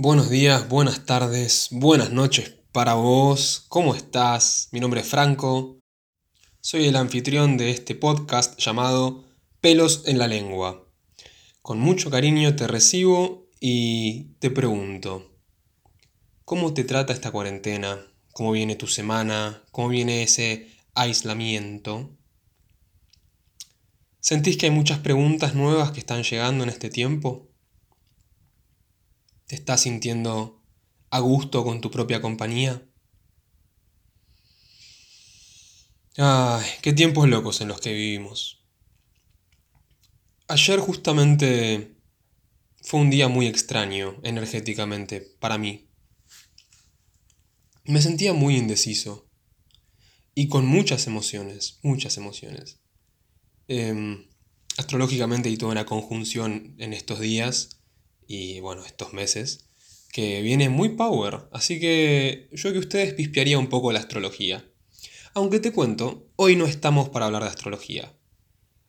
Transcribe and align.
Buenos 0.00 0.30
días, 0.30 0.68
buenas 0.68 1.06
tardes, 1.06 1.70
buenas 1.72 2.12
noches 2.12 2.54
para 2.70 2.94
vos. 2.94 3.64
¿Cómo 3.68 3.96
estás? 3.96 4.68
Mi 4.70 4.78
nombre 4.78 5.00
es 5.00 5.08
Franco. 5.08 5.80
Soy 6.60 6.86
el 6.86 6.94
anfitrión 6.94 7.56
de 7.56 7.70
este 7.70 7.96
podcast 7.96 8.56
llamado 8.60 9.24
Pelos 9.60 10.04
en 10.06 10.18
la 10.18 10.28
lengua. 10.28 10.88
Con 11.62 11.80
mucho 11.80 12.10
cariño 12.10 12.54
te 12.54 12.68
recibo 12.68 13.48
y 13.58 14.34
te 14.38 14.50
pregunto, 14.50 15.32
¿cómo 16.44 16.72
te 16.74 16.84
trata 16.84 17.12
esta 17.12 17.32
cuarentena? 17.32 17.98
¿Cómo 18.32 18.52
viene 18.52 18.76
tu 18.76 18.86
semana? 18.86 19.64
¿Cómo 19.72 19.88
viene 19.88 20.22
ese 20.22 20.68
aislamiento? 20.94 22.16
¿Sentís 24.20 24.56
que 24.58 24.66
hay 24.66 24.72
muchas 24.72 25.00
preguntas 25.00 25.56
nuevas 25.56 25.90
que 25.90 25.98
están 25.98 26.22
llegando 26.22 26.62
en 26.62 26.70
este 26.70 26.88
tiempo? 26.88 27.47
¿Te 29.48 29.54
estás 29.56 29.80
sintiendo 29.80 30.62
a 31.08 31.20
gusto 31.20 31.64
con 31.64 31.80
tu 31.80 31.90
propia 31.90 32.20
compañía? 32.20 32.86
Ay, 36.18 36.66
qué 36.82 36.92
tiempos 36.92 37.26
locos 37.30 37.62
en 37.62 37.68
los 37.68 37.80
que 37.80 37.94
vivimos. 37.94 38.62
Ayer 40.48 40.80
justamente 40.80 41.96
fue 42.82 43.00
un 43.00 43.08
día 43.08 43.28
muy 43.28 43.46
extraño 43.46 44.20
energéticamente 44.22 45.22
para 45.40 45.56
mí. 45.56 45.88
Me 47.84 48.02
sentía 48.02 48.34
muy 48.34 48.54
indeciso 48.58 49.30
y 50.34 50.48
con 50.48 50.66
muchas 50.66 51.06
emociones, 51.06 51.78
muchas 51.82 52.18
emociones. 52.18 52.82
Em, 53.66 54.28
astrológicamente 54.76 55.48
hay 55.48 55.56
toda 55.56 55.72
una 55.72 55.86
conjunción 55.86 56.74
en 56.78 56.92
estos 56.92 57.20
días 57.20 57.77
y 58.28 58.60
bueno, 58.60 58.84
estos 58.84 59.12
meses, 59.12 59.64
que 60.12 60.42
viene 60.42 60.68
muy 60.68 60.90
power, 60.90 61.48
así 61.50 61.80
que 61.80 62.48
yo 62.52 62.72
que 62.72 62.78
ustedes 62.78 63.14
pispearía 63.14 63.58
un 63.58 63.68
poco 63.68 63.90
la 63.90 63.98
astrología. 63.98 64.70
Aunque 65.34 65.58
te 65.58 65.72
cuento, 65.72 66.30
hoy 66.36 66.54
no 66.54 66.66
estamos 66.66 67.08
para 67.08 67.26
hablar 67.26 67.42
de 67.42 67.48
astrología. 67.48 68.14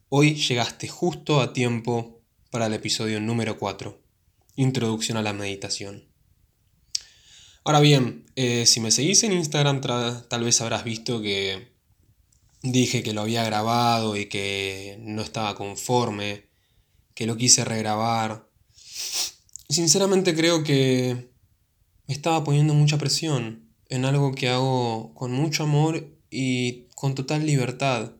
Hoy 0.09 0.36
llegaste 0.36 0.88
justo 0.88 1.39
a 1.39 1.53
tiempo 1.53 2.22
para 2.52 2.66
el 2.66 2.73
episodio 2.73 3.22
número 3.22 3.58
4, 3.58 4.02
Introducción 4.55 5.17
a 5.17 5.22
la 5.22 5.33
Meditación. 5.33 6.09
Ahora 7.64 7.80
bien, 7.80 8.25
eh, 8.36 8.66
si 8.66 8.81
me 8.81 8.92
seguís 8.92 9.23
en 9.23 9.33
Instagram 9.33 9.80
tal 9.81 10.44
vez 10.44 10.59
habrás 10.59 10.83
visto 10.83 11.21
que 11.21 11.71
dije 12.61 13.03
que 13.03 13.14
lo 13.14 13.21
había 13.21 13.45
grabado 13.45 14.17
y 14.17 14.25
que 14.25 14.97
no 14.99 15.21
estaba 15.21 15.55
conforme, 15.55 16.49
que 17.14 17.25
lo 17.25 17.38
quise 17.38 17.64
regrabar. 17.64 18.48
Sinceramente 19.69 20.36
creo 20.36 20.64
que 20.64 21.30
me 22.08 22.14
estaba 22.14 22.44
poniendo 22.44 22.73
mucha 22.73 22.97
presión 22.97 23.69
en 23.88 24.05
algo 24.05 24.33
que 24.33 24.50
hago 24.50 25.14
con 25.14 25.31
mucho 25.31 25.64
amor 25.64 26.17
y 26.30 26.88
con 26.95 27.16
total 27.16 27.45
libertad. 27.45 28.14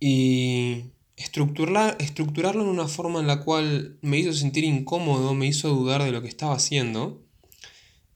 Y 0.00 0.84
estructurarlo 1.16 2.62
en 2.62 2.68
una 2.68 2.86
forma 2.88 3.20
en 3.20 3.26
la 3.26 3.44
cual 3.44 3.98
me 4.02 4.18
hizo 4.18 4.32
sentir 4.32 4.64
incómodo, 4.64 5.34
me 5.34 5.46
hizo 5.46 5.68
dudar 5.68 6.02
de 6.04 6.12
lo 6.12 6.22
que 6.22 6.28
estaba 6.28 6.54
haciendo. 6.54 7.24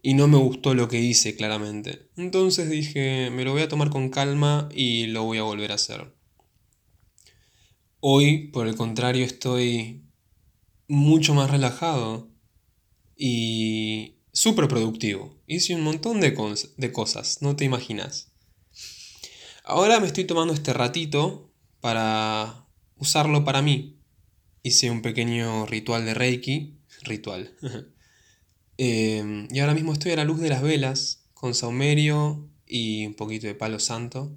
Y 0.05 0.15
no 0.15 0.27
me 0.27 0.39
gustó 0.39 0.75
lo 0.75 0.89
que 0.89 1.01
hice, 1.01 1.37
claramente. 1.37 2.09
Entonces 2.17 2.69
dije, 2.69 3.31
me 3.31 3.45
lo 3.45 3.53
voy 3.53 3.63
a 3.63 3.69
tomar 3.69 3.91
con 3.91 4.09
calma 4.09 4.69
y 4.75 5.07
lo 5.07 5.23
voy 5.23 5.39
a 5.39 5.45
volver 5.45 5.71
a 5.71 5.77
hacer. 5.77 6.13
Hoy, 8.01 8.49
por 8.49 8.67
el 8.67 8.75
contrario, 8.75 9.25
estoy 9.25 10.03
mucho 10.93 11.33
más 11.33 11.51
relajado 11.51 12.29
y 13.17 14.19
súper 14.31 14.69
productivo. 14.69 15.41
Hice 15.47 15.75
un 15.75 15.81
montón 15.81 16.21
de, 16.21 16.35
cosas, 16.35 17.39
no 17.41 17.57
te 17.57 17.65
imaginas. 17.65 18.31
Ahora 19.65 20.01
me 20.01 20.07
estoy 20.07 20.25
tomando 20.25 20.53
este 20.53 20.75
ratito 20.75 21.51
para 21.81 22.67
usarlo 22.97 23.43
para 23.43 23.63
mí. 23.63 24.03
Hice 24.63 24.91
un 24.91 25.01
pequeño 25.01 25.65
ritual 25.65 26.05
de 26.05 26.13
Reiki, 26.13 26.79
ritual. 27.03 27.57
Em, 28.79 29.49
y 29.51 29.61
ahora 29.61 29.75
mismo 29.75 29.93
estoy 29.93 30.13
a 30.13 30.17
la 30.17 30.25
luz 30.25 30.41
de 30.41 30.49
las 30.49 30.63
velas, 30.63 31.29
con 31.35 31.55
saumerio 31.55 32.49
y 32.67 33.07
un 33.07 33.15
poquito 33.15 33.47
de 33.47 33.55
palo 33.55 33.79
santo, 33.79 34.37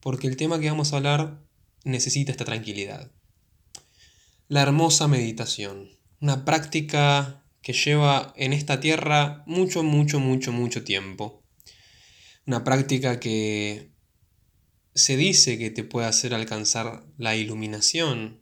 porque 0.00 0.26
el 0.26 0.36
tema 0.36 0.58
que 0.60 0.68
vamos 0.68 0.92
a 0.92 0.96
hablar 0.96 1.40
necesita 1.84 2.32
esta 2.32 2.44
tranquilidad. 2.44 3.12
La 4.48 4.62
hermosa 4.62 5.08
meditación, 5.08 5.90
una 6.20 6.44
práctica 6.44 7.42
que 7.62 7.72
lleva 7.72 8.32
en 8.36 8.52
esta 8.52 8.78
tierra 8.78 9.42
mucho, 9.44 9.82
mucho, 9.82 10.20
mucho, 10.20 10.52
mucho 10.52 10.84
tiempo. 10.84 11.42
Una 12.46 12.62
práctica 12.62 13.18
que 13.18 13.90
se 14.94 15.16
dice 15.16 15.58
que 15.58 15.70
te 15.70 15.82
puede 15.82 16.06
hacer 16.06 16.32
alcanzar 16.32 17.04
la 17.18 17.34
iluminación, 17.34 18.40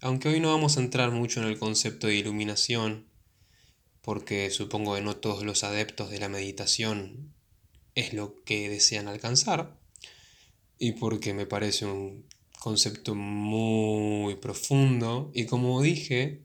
aunque 0.00 0.30
hoy 0.30 0.40
no 0.40 0.54
vamos 0.54 0.78
a 0.78 0.80
entrar 0.80 1.10
mucho 1.10 1.42
en 1.42 1.48
el 1.48 1.58
concepto 1.58 2.06
de 2.06 2.16
iluminación, 2.16 3.06
porque 4.00 4.48
supongo 4.48 4.94
que 4.94 5.02
no 5.02 5.16
todos 5.16 5.44
los 5.44 5.64
adeptos 5.64 6.10
de 6.10 6.18
la 6.18 6.30
meditación 6.30 7.34
es 7.94 8.14
lo 8.14 8.42
que 8.44 8.70
desean 8.70 9.06
alcanzar, 9.06 9.78
y 10.78 10.92
porque 10.92 11.34
me 11.34 11.44
parece 11.44 11.84
un 11.84 12.26
concepto 12.66 13.14
muy 13.14 14.34
profundo 14.34 15.30
y 15.32 15.44
como 15.46 15.80
dije, 15.82 16.42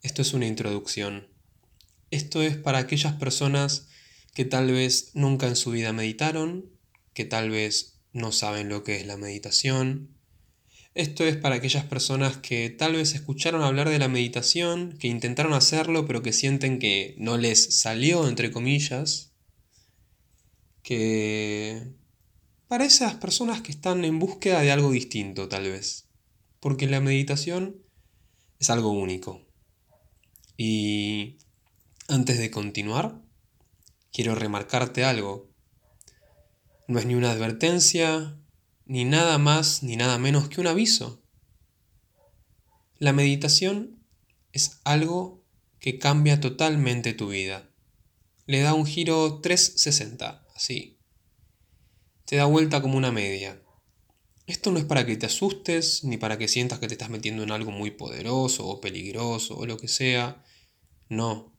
esto 0.00 0.22
es 0.22 0.34
una 0.34 0.46
introducción. 0.46 1.26
Esto 2.12 2.42
es 2.42 2.56
para 2.56 2.78
aquellas 2.78 3.14
personas 3.14 3.88
que 4.34 4.44
tal 4.44 4.70
vez 4.70 5.10
nunca 5.14 5.48
en 5.48 5.56
su 5.56 5.72
vida 5.72 5.92
meditaron, 5.92 6.70
que 7.12 7.24
tal 7.24 7.50
vez 7.50 7.98
no 8.12 8.30
saben 8.30 8.68
lo 8.68 8.84
que 8.84 8.94
es 8.94 9.04
la 9.04 9.16
meditación. 9.16 10.16
Esto 10.94 11.24
es 11.24 11.36
para 11.36 11.56
aquellas 11.56 11.86
personas 11.86 12.36
que 12.36 12.70
tal 12.70 12.92
vez 12.92 13.12
escucharon 13.12 13.62
hablar 13.62 13.88
de 13.88 13.98
la 13.98 14.06
meditación, 14.06 14.96
que 14.96 15.08
intentaron 15.08 15.54
hacerlo 15.54 16.06
pero 16.06 16.22
que 16.22 16.32
sienten 16.32 16.78
que 16.78 17.16
no 17.18 17.36
les 17.36 17.80
salió, 17.80 18.28
entre 18.28 18.52
comillas, 18.52 19.32
que 20.84 21.82
para 22.72 22.86
esas 22.86 23.16
personas 23.16 23.60
que 23.60 23.70
están 23.70 24.02
en 24.02 24.18
búsqueda 24.18 24.62
de 24.62 24.72
algo 24.72 24.92
distinto 24.92 25.46
tal 25.46 25.64
vez. 25.64 26.08
Porque 26.58 26.86
la 26.86 27.02
meditación 27.02 27.84
es 28.58 28.70
algo 28.70 28.92
único. 28.92 29.46
Y 30.56 31.36
antes 32.08 32.38
de 32.38 32.50
continuar, 32.50 33.20
quiero 34.10 34.34
remarcarte 34.34 35.04
algo. 35.04 35.50
No 36.88 36.98
es 36.98 37.04
ni 37.04 37.14
una 37.14 37.32
advertencia, 37.32 38.38
ni 38.86 39.04
nada 39.04 39.36
más, 39.36 39.82
ni 39.82 39.96
nada 39.96 40.16
menos 40.16 40.48
que 40.48 40.62
un 40.62 40.66
aviso. 40.66 41.22
La 42.96 43.12
meditación 43.12 44.02
es 44.52 44.80
algo 44.84 45.44
que 45.78 45.98
cambia 45.98 46.40
totalmente 46.40 47.12
tu 47.12 47.28
vida. 47.28 47.68
Le 48.46 48.60
da 48.60 48.72
un 48.72 48.86
giro 48.86 49.42
360, 49.42 50.46
así 50.56 50.91
te 52.32 52.38
da 52.38 52.46
vuelta 52.46 52.80
como 52.80 52.96
una 52.96 53.12
media. 53.12 53.60
Esto 54.46 54.72
no 54.72 54.78
es 54.78 54.86
para 54.86 55.04
que 55.04 55.18
te 55.18 55.26
asustes, 55.26 56.02
ni 56.02 56.16
para 56.16 56.38
que 56.38 56.48
sientas 56.48 56.78
que 56.78 56.86
te 56.88 56.94
estás 56.94 57.10
metiendo 57.10 57.42
en 57.42 57.50
algo 57.50 57.70
muy 57.70 57.90
poderoso 57.90 58.66
o 58.66 58.80
peligroso 58.80 59.54
o 59.54 59.66
lo 59.66 59.76
que 59.76 59.86
sea. 59.86 60.42
No, 61.10 61.54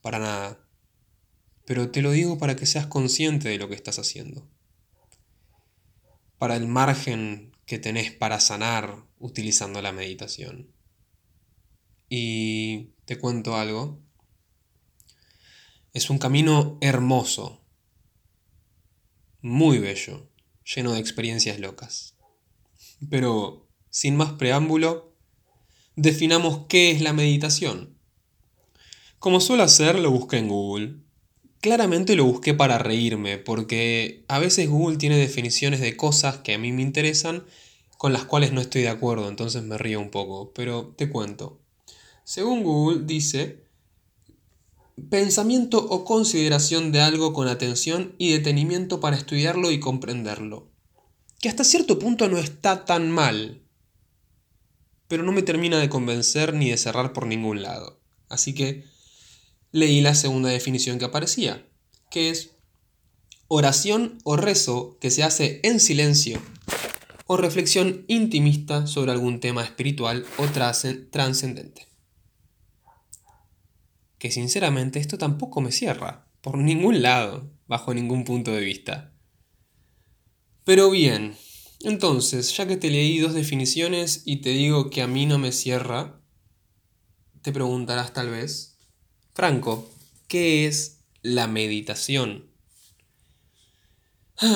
para 0.00 0.18
nada. 0.18 0.66
Pero 1.66 1.90
te 1.90 2.00
lo 2.00 2.12
digo 2.12 2.38
para 2.38 2.56
que 2.56 2.64
seas 2.64 2.86
consciente 2.86 3.50
de 3.50 3.58
lo 3.58 3.68
que 3.68 3.74
estás 3.74 3.98
haciendo. 3.98 4.50
Para 6.38 6.56
el 6.56 6.66
margen 6.66 7.52
que 7.66 7.78
tenés 7.78 8.10
para 8.10 8.40
sanar 8.40 9.04
utilizando 9.18 9.82
la 9.82 9.92
meditación. 9.92 10.72
Y 12.08 12.94
te 13.04 13.18
cuento 13.18 13.54
algo. 13.54 14.00
Es 15.92 16.08
un 16.08 16.16
camino 16.16 16.78
hermoso 16.80 17.63
muy 19.44 19.78
bello, 19.78 20.26
lleno 20.64 20.94
de 20.94 21.00
experiencias 21.00 21.60
locas. 21.60 22.16
Pero, 23.10 23.68
sin 23.90 24.16
más 24.16 24.32
preámbulo, 24.32 25.14
definamos 25.96 26.62
qué 26.66 26.90
es 26.90 27.02
la 27.02 27.12
meditación. 27.12 27.98
Como 29.18 29.40
suelo 29.40 29.62
hacer, 29.62 29.98
lo 29.98 30.10
busqué 30.10 30.38
en 30.38 30.48
Google. 30.48 30.94
Claramente 31.60 32.16
lo 32.16 32.24
busqué 32.24 32.54
para 32.54 32.78
reírme, 32.78 33.36
porque 33.36 34.24
a 34.28 34.38
veces 34.38 34.70
Google 34.70 34.96
tiene 34.96 35.18
definiciones 35.18 35.80
de 35.80 35.94
cosas 35.94 36.38
que 36.38 36.54
a 36.54 36.58
mí 36.58 36.72
me 36.72 36.80
interesan 36.80 37.44
con 37.98 38.14
las 38.14 38.24
cuales 38.24 38.50
no 38.52 38.62
estoy 38.62 38.80
de 38.80 38.88
acuerdo, 38.88 39.28
entonces 39.28 39.62
me 39.62 39.76
río 39.76 40.00
un 40.00 40.10
poco, 40.10 40.54
pero 40.54 40.94
te 40.96 41.10
cuento. 41.10 41.60
Según 42.24 42.62
Google 42.62 43.02
dice, 43.04 43.63
Pensamiento 45.10 45.78
o 45.78 46.04
consideración 46.04 46.92
de 46.92 47.00
algo 47.00 47.32
con 47.32 47.48
atención 47.48 48.14
y 48.16 48.32
detenimiento 48.32 49.00
para 49.00 49.16
estudiarlo 49.16 49.70
y 49.72 49.80
comprenderlo. 49.80 50.70
Que 51.40 51.48
hasta 51.48 51.64
cierto 51.64 51.98
punto 51.98 52.28
no 52.28 52.38
está 52.38 52.84
tan 52.84 53.10
mal, 53.10 53.62
pero 55.08 55.22
no 55.22 55.32
me 55.32 55.42
termina 55.42 55.78
de 55.78 55.88
convencer 55.88 56.54
ni 56.54 56.70
de 56.70 56.76
cerrar 56.76 57.12
por 57.12 57.26
ningún 57.26 57.62
lado. 57.62 58.00
Así 58.28 58.54
que 58.54 58.84
leí 59.72 60.00
la 60.00 60.14
segunda 60.14 60.48
definición 60.50 60.98
que 60.98 61.04
aparecía, 61.06 61.66
que 62.10 62.30
es 62.30 62.52
oración 63.48 64.18
o 64.24 64.36
rezo 64.36 64.96
que 65.00 65.10
se 65.10 65.24
hace 65.24 65.60
en 65.64 65.80
silencio 65.80 66.40
o 67.26 67.36
reflexión 67.36 68.04
intimista 68.06 68.86
sobre 68.86 69.12
algún 69.12 69.40
tema 69.40 69.64
espiritual 69.64 70.24
o 70.38 70.46
trascendente. 70.46 71.93
Que 74.24 74.30
sinceramente 74.30 75.00
esto 75.00 75.18
tampoco 75.18 75.60
me 75.60 75.70
cierra, 75.70 76.26
por 76.40 76.56
ningún 76.56 77.02
lado, 77.02 77.52
bajo 77.66 77.92
ningún 77.92 78.24
punto 78.24 78.52
de 78.52 78.64
vista. 78.64 79.12
Pero 80.64 80.88
bien, 80.90 81.36
entonces, 81.80 82.56
ya 82.56 82.66
que 82.66 82.78
te 82.78 82.88
leí 82.88 83.18
dos 83.18 83.34
definiciones 83.34 84.22
y 84.24 84.38
te 84.38 84.48
digo 84.48 84.88
que 84.88 85.02
a 85.02 85.06
mí 85.06 85.26
no 85.26 85.36
me 85.36 85.52
cierra, 85.52 86.22
te 87.42 87.52
preguntarás 87.52 88.14
tal 88.14 88.30
vez, 88.30 88.78
Franco, 89.34 89.92
¿qué 90.26 90.66
es 90.66 91.00
la 91.20 91.46
meditación? 91.46 92.50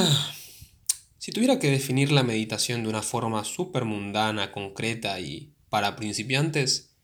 Si 1.19 1.31
tuviera 1.31 1.59
que 1.59 1.71
definir 1.71 2.11
la 2.11 2.23
meditación 2.23 2.85
de 2.85 2.89
una 2.89 3.03
forma 3.03 3.45
súper 3.45 3.85
mundana, 3.85 4.51
concreta 4.51 5.21
y 5.21 5.53
para 5.69 5.95
principiantes, 5.95 6.95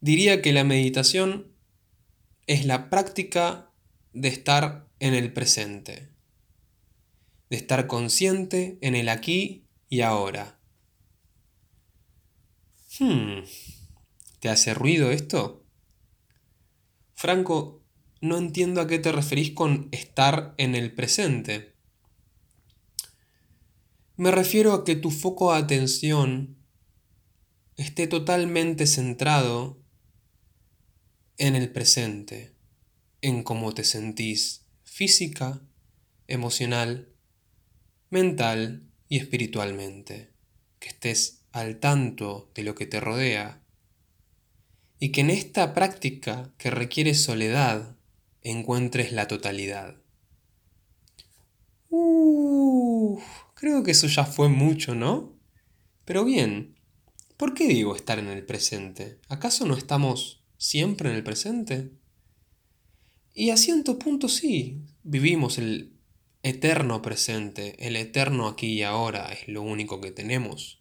diría 0.00 0.42
que 0.42 0.52
la 0.52 0.64
meditación 0.64 1.54
es 2.46 2.64
la 2.64 2.90
práctica 2.90 3.72
de 4.12 4.28
estar 4.28 4.88
en 5.00 5.14
el 5.14 5.32
presente, 5.32 6.10
de 7.50 7.56
estar 7.56 7.86
consciente 7.86 8.78
en 8.80 8.94
el 8.94 9.08
aquí 9.08 9.66
y 9.88 10.00
ahora. 10.02 10.60
Hmm, 12.98 13.40
¿te 14.40 14.48
hace 14.48 14.74
ruido 14.74 15.10
esto? 15.10 15.66
Franco, 17.14 17.82
no 18.20 18.38
entiendo 18.38 18.80
a 18.80 18.86
qué 18.86 18.98
te 18.98 19.12
referís 19.12 19.50
con 19.50 19.88
estar 19.92 20.54
en 20.56 20.74
el 20.74 20.94
presente. 20.94 21.74
Me 24.16 24.30
refiero 24.30 24.72
a 24.72 24.84
que 24.84 24.96
tu 24.96 25.10
foco 25.10 25.52
de 25.52 25.58
atención 25.58 26.56
esté 27.76 28.06
totalmente 28.06 28.86
centrado 28.86 29.85
en 31.38 31.54
el 31.56 31.70
presente, 31.70 32.54
en 33.20 33.42
cómo 33.42 33.74
te 33.74 33.84
sentís 33.84 34.66
física, 34.84 35.60
emocional, 36.28 37.08
mental 38.10 38.90
y 39.08 39.18
espiritualmente, 39.18 40.30
que 40.78 40.88
estés 40.88 41.42
al 41.52 41.78
tanto 41.78 42.50
de 42.54 42.62
lo 42.62 42.74
que 42.74 42.86
te 42.86 43.00
rodea 43.00 43.62
y 44.98 45.10
que 45.10 45.20
en 45.20 45.30
esta 45.30 45.74
práctica 45.74 46.52
que 46.58 46.70
requiere 46.70 47.14
soledad 47.14 47.96
encuentres 48.42 49.12
la 49.12 49.28
totalidad. 49.28 49.96
Creo 53.54 53.82
que 53.82 53.90
eso 53.92 54.06
ya 54.06 54.24
fue 54.24 54.48
mucho, 54.48 54.94
¿no? 54.94 55.34
Pero 56.04 56.24
bien, 56.24 56.76
¿por 57.36 57.54
qué 57.54 57.66
digo 57.66 57.96
estar 57.96 58.18
en 58.18 58.28
el 58.28 58.44
presente? 58.44 59.18
¿Acaso 59.28 59.66
no 59.66 59.76
estamos 59.76 60.35
siempre 60.58 61.10
en 61.10 61.16
el 61.16 61.24
presente? 61.24 61.92
Y 63.34 63.50
a 63.50 63.56
cierto 63.56 63.98
punto 63.98 64.28
sí, 64.28 64.82
vivimos 65.02 65.58
el 65.58 65.96
eterno 66.42 67.02
presente, 67.02 67.74
el 67.86 67.96
eterno 67.96 68.48
aquí 68.48 68.74
y 68.74 68.82
ahora 68.82 69.32
es 69.32 69.48
lo 69.48 69.62
único 69.62 70.00
que 70.00 70.12
tenemos. 70.12 70.80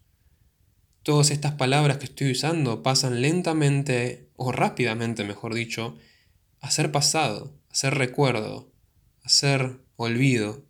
Todas 1.03 1.31
estas 1.31 1.53
palabras 1.53 1.97
que 1.97 2.05
estoy 2.05 2.31
usando 2.31 2.81
pasan 2.83 3.21
lentamente, 3.21 4.31
o 4.35 4.51
rápidamente 4.51 5.23
mejor 5.23 5.53
dicho, 5.53 5.97
a 6.61 6.71
ser 6.71 6.91
pasado, 6.91 7.59
a 7.69 7.75
ser 7.75 7.95
recuerdo, 7.95 8.71
a 9.23 9.29
ser 9.29 9.81
olvido 9.97 10.65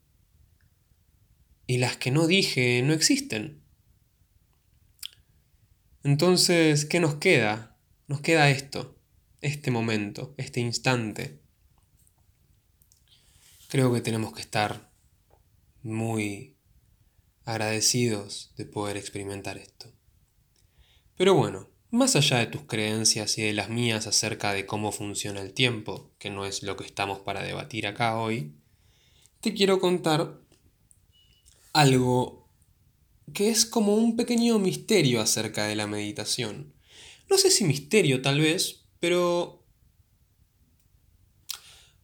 y 1.68 1.78
las 1.78 1.98
que 1.98 2.12
no 2.12 2.28
dije 2.28 2.82
no 2.84 2.94
existen. 2.94 3.64
Entonces, 6.04 6.86
¿qué 6.86 7.00
nos 7.00 7.16
queda? 7.16 7.78
Nos 8.08 8.22
queda 8.22 8.50
esto, 8.50 8.95
este 9.42 9.72
momento, 9.72 10.34
este 10.38 10.60
instante. 10.60 11.42
Creo 13.70 13.94
que 13.94 14.02
tenemos 14.02 14.34
que 14.34 14.42
estar 14.42 14.92
muy 15.84 16.56
agradecidos 17.46 18.54
de 18.58 18.66
poder 18.66 18.98
experimentar 18.98 19.58
esto. 19.58 19.92
Pero 21.16 21.36
bueno, 21.36 21.70
más 21.92 22.16
allá 22.16 22.40
de 22.40 22.48
tus 22.48 22.64
creencias 22.64 23.38
y 23.38 23.44
de 23.44 23.54
las 23.54 23.70
mías 23.70 24.08
acerca 24.08 24.52
de 24.54 24.66
cómo 24.66 24.92
funciona 24.92 25.42
el 25.42 25.54
tiempo, 25.54 26.12
que 26.18 26.30
no 26.30 26.46
es 26.46 26.64
lo 26.64 26.76
que 26.76 26.86
estamos 26.86 27.20
para 27.20 27.44
debatir 27.44 27.88
acá 27.88 28.18
hoy, 28.18 28.56
te 29.42 29.54
quiero 29.54 29.80
contar 29.80 30.42
algo 31.72 32.50
que 33.34 33.50
es 33.50 33.66
como 33.66 33.96
un 33.96 34.16
pequeño 34.16 34.60
misterio 34.60 35.22
acerca 35.22 35.68
de 35.68 35.76
la 35.76 35.88
meditación. 35.88 36.74
No 37.30 37.38
sé 37.38 37.52
si 37.52 37.64
misterio 37.64 38.22
tal 38.22 38.40
vez, 38.40 38.85
pero 39.06 39.64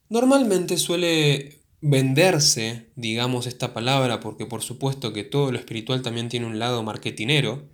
normalmente 0.08 0.78
suele 0.78 1.64
venderse, 1.82 2.92
digamos 2.96 3.48
esta 3.48 3.74
palabra, 3.74 4.20
porque 4.20 4.46
por 4.46 4.62
supuesto 4.62 5.12
que 5.12 5.24
todo 5.24 5.52
lo 5.52 5.58
espiritual 5.58 6.04
también 6.04 6.30
tiene 6.30 6.46
un 6.46 6.60
lado 6.60 6.84
marketinero, 6.84 7.68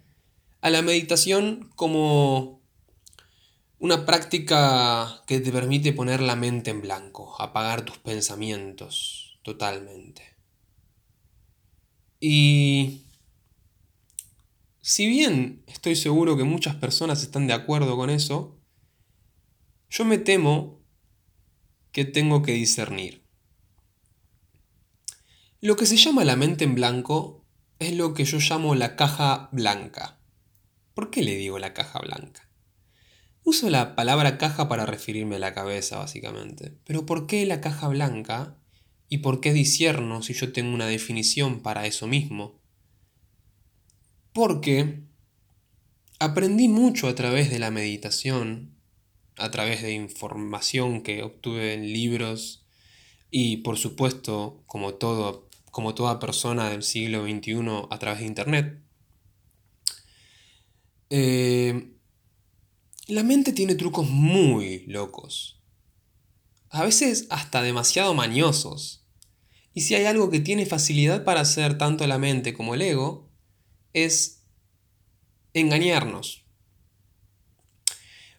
a 0.61 0.69
la 0.69 0.81
meditación 0.81 1.69
como 1.75 2.61
una 3.79 4.05
práctica 4.05 5.25
que 5.27 5.41
te 5.41 5.51
permite 5.51 5.91
poner 5.91 6.21
la 6.21 6.37
mente 6.37 6.71
en 6.71 6.81
blanco, 6.81 7.35
apagar 7.41 7.83
tus 7.83 7.97
pensamientos 7.97 9.41
totalmente. 9.43 10.21
Y 12.21 13.01
si 14.79 15.05
bien 15.05 15.63
estoy 15.67 15.97
seguro 15.97 16.37
que 16.37 16.45
muchas 16.45 16.75
personas 16.75 17.23
están 17.23 17.45
de 17.45 17.51
acuerdo 17.51 17.97
con 17.97 18.09
eso, 18.09 18.56
yo 19.89 20.05
me 20.05 20.17
temo 20.17 20.81
que 21.91 22.05
tengo 22.05 22.43
que 22.43 22.53
discernir. 22.53 23.23
Lo 25.61 25.75
que 25.75 25.85
se 25.85 25.97
llama 25.97 26.23
la 26.23 26.35
mente 26.35 26.65
en 26.65 26.75
blanco 26.75 27.45
es 27.79 27.93
lo 27.95 28.13
que 28.13 28.25
yo 28.25 28.37
llamo 28.39 28.75
la 28.75 28.95
caja 28.95 29.49
blanca. 29.51 30.19
¿Por 30.93 31.09
qué 31.09 31.23
le 31.23 31.35
digo 31.35 31.57
la 31.59 31.73
caja 31.73 31.99
blanca? 31.99 32.47
Uso 33.43 33.69
la 33.69 33.95
palabra 33.95 34.37
caja 34.37 34.67
para 34.67 34.85
referirme 34.85 35.37
a 35.37 35.39
la 35.39 35.53
cabeza, 35.53 35.97
básicamente. 35.97 36.77
Pero 36.83 37.05
¿por 37.05 37.27
qué 37.27 37.45
la 37.45 37.61
caja 37.61 37.87
blanca? 37.87 38.57
¿Y 39.09 39.19
por 39.19 39.39
qué 39.39 39.53
disierno 39.53 40.21
si 40.21 40.33
yo 40.33 40.51
tengo 40.51 40.75
una 40.75 40.85
definición 40.85 41.61
para 41.61 41.85
eso 41.85 42.07
mismo? 42.07 42.59
Porque 44.33 45.01
aprendí 46.19 46.67
mucho 46.67 47.07
a 47.07 47.15
través 47.15 47.49
de 47.49 47.59
la 47.59 47.71
meditación, 47.71 48.76
a 49.37 49.51
través 49.51 49.81
de 49.81 49.93
información 49.93 51.01
que 51.01 51.23
obtuve 51.23 51.73
en 51.73 51.93
libros 51.93 52.65
y 53.29 53.57
por 53.57 53.77
supuesto, 53.77 54.63
como, 54.65 54.95
todo, 54.95 55.47
como 55.71 55.93
toda 55.95 56.19
persona 56.19 56.69
del 56.69 56.83
siglo 56.83 57.23
XXI, 57.23 57.87
a 57.89 57.99
través 57.99 58.19
de 58.19 58.25
Internet. 58.25 58.79
Eh, 61.09 61.93
la 63.07 63.23
mente 63.23 63.53
tiene 63.53 63.75
trucos 63.75 64.09
muy 64.09 64.85
locos 64.87 65.57
a 66.69 66.83
veces 66.83 67.27
hasta 67.29 67.61
demasiado 67.61 68.13
mañosos. 68.13 69.03
Y 69.73 69.81
si 69.81 69.95
hay 69.95 70.05
algo 70.05 70.29
que 70.29 70.39
tiene 70.39 70.65
facilidad 70.65 71.23
para 71.23 71.41
hacer 71.41 71.77
tanto 71.77 72.05
la 72.07 72.17
mente 72.17 72.53
como 72.53 72.73
el 72.73 72.81
ego, 72.81 73.29
es 73.93 74.43
engañarnos. 75.53 76.45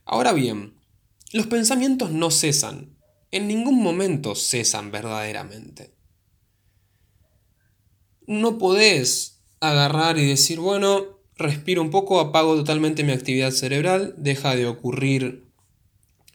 Ahora 0.05 0.33
bien, 0.33 0.78
los 1.33 1.47
pensamientos 1.47 2.11
no 2.11 2.31
cesan, 2.31 2.97
en 3.31 3.49
ningún 3.49 3.83
momento 3.83 4.35
cesan 4.35 4.91
verdaderamente. 4.91 5.95
No 8.27 8.59
podés 8.59 9.43
agarrar 9.61 10.19
y 10.19 10.27
decir, 10.27 10.61
bueno, 10.61 11.21
respiro 11.37 11.83
un 11.83 11.91
poco, 11.91 12.21
apago 12.21 12.57
totalmente 12.57 13.05
mi 13.05 13.13
actividad 13.13 13.51
cerebral, 13.51 14.15
deja 14.17 14.57
de 14.57 14.67
ocurrir 14.67 15.51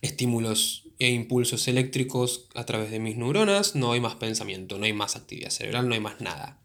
estímulos 0.01 0.89
e 0.99 1.09
impulsos 1.09 1.67
eléctricos 1.67 2.47
a 2.55 2.65
través 2.65 2.91
de 2.91 2.99
mis 2.99 3.17
neuronas, 3.17 3.75
no 3.75 3.93
hay 3.93 3.99
más 3.99 4.15
pensamiento, 4.15 4.77
no 4.77 4.85
hay 4.85 4.93
más 4.93 5.15
actividad 5.15 5.49
cerebral, 5.49 5.87
no 5.87 5.95
hay 5.95 5.99
más 5.99 6.21
nada. 6.21 6.61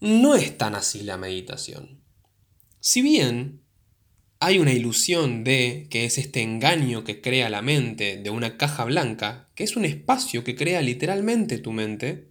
No 0.00 0.34
es 0.34 0.56
tan 0.56 0.74
así 0.74 1.02
la 1.02 1.16
meditación. 1.16 2.02
Si 2.80 3.02
bien 3.02 3.65
hay 4.38 4.58
una 4.58 4.72
ilusión 4.72 5.44
de 5.44 5.86
que 5.90 6.04
es 6.04 6.18
este 6.18 6.42
engaño 6.42 7.04
que 7.04 7.20
crea 7.20 7.48
la 7.48 7.62
mente 7.62 8.18
de 8.18 8.30
una 8.30 8.58
caja 8.58 8.84
blanca, 8.84 9.48
que 9.54 9.64
es 9.64 9.76
un 9.76 9.84
espacio 9.84 10.44
que 10.44 10.56
crea 10.56 10.82
literalmente 10.82 11.58
tu 11.58 11.72
mente, 11.72 12.30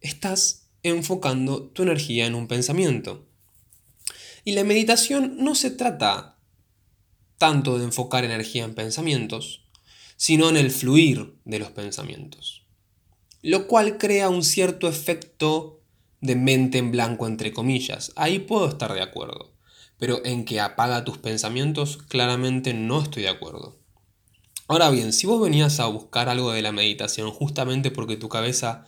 estás 0.00 0.68
enfocando 0.82 1.62
tu 1.68 1.82
energía 1.82 2.26
en 2.26 2.34
un 2.34 2.48
pensamiento. 2.48 3.26
Y 4.44 4.52
la 4.52 4.64
meditación 4.64 5.36
no 5.38 5.54
se 5.54 5.70
trata 5.70 6.38
tanto 7.38 7.78
de 7.78 7.84
enfocar 7.84 8.24
energía 8.24 8.64
en 8.64 8.74
pensamientos, 8.74 9.64
sino 10.16 10.48
en 10.48 10.56
el 10.56 10.70
fluir 10.70 11.36
de 11.44 11.58
los 11.58 11.70
pensamientos, 11.70 12.66
lo 13.42 13.66
cual 13.66 13.98
crea 13.98 14.28
un 14.28 14.44
cierto 14.44 14.88
efecto 14.88 15.82
de 16.20 16.36
mente 16.36 16.78
en 16.78 16.90
blanco 16.90 17.26
entre 17.26 17.52
comillas. 17.52 18.12
Ahí 18.16 18.38
puedo 18.38 18.68
estar 18.68 18.92
de 18.92 19.02
acuerdo, 19.02 19.53
pero 20.04 20.20
en 20.26 20.44
que 20.44 20.60
apaga 20.60 21.02
tus 21.02 21.16
pensamientos 21.16 21.96
claramente 21.96 22.74
no 22.74 23.00
estoy 23.00 23.22
de 23.22 23.30
acuerdo. 23.30 23.80
Ahora 24.68 24.90
bien, 24.90 25.14
si 25.14 25.26
vos 25.26 25.40
venías 25.40 25.80
a 25.80 25.86
buscar 25.86 26.28
algo 26.28 26.52
de 26.52 26.60
la 26.60 26.72
meditación 26.72 27.30
justamente 27.30 27.90
porque 27.90 28.18
tu 28.18 28.28
cabeza 28.28 28.86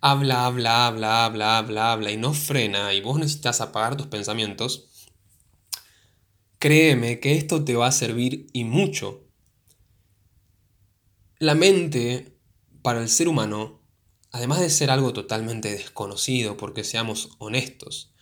habla, 0.00 0.44
habla, 0.44 0.88
habla, 0.88 1.24
habla, 1.24 1.58
habla, 1.58 1.92
habla 1.92 2.10
y 2.10 2.16
no 2.16 2.34
frena 2.34 2.92
y 2.94 3.00
vos 3.00 3.16
necesitas 3.16 3.60
apagar 3.60 3.96
tus 3.96 4.08
pensamientos, 4.08 4.88
créeme 6.58 7.20
que 7.20 7.36
esto 7.36 7.64
te 7.64 7.76
va 7.76 7.86
a 7.86 7.92
servir 7.92 8.48
y 8.52 8.64
mucho. 8.64 9.22
La 11.38 11.54
mente, 11.54 12.40
para 12.82 13.00
el 13.02 13.08
ser 13.08 13.28
humano, 13.28 13.84
además 14.32 14.58
de 14.58 14.70
ser 14.70 14.90
algo 14.90 15.12
totalmente 15.12 15.70
desconocido, 15.70 16.56
porque 16.56 16.82
seamos 16.82 17.36
honestos, 17.38 18.15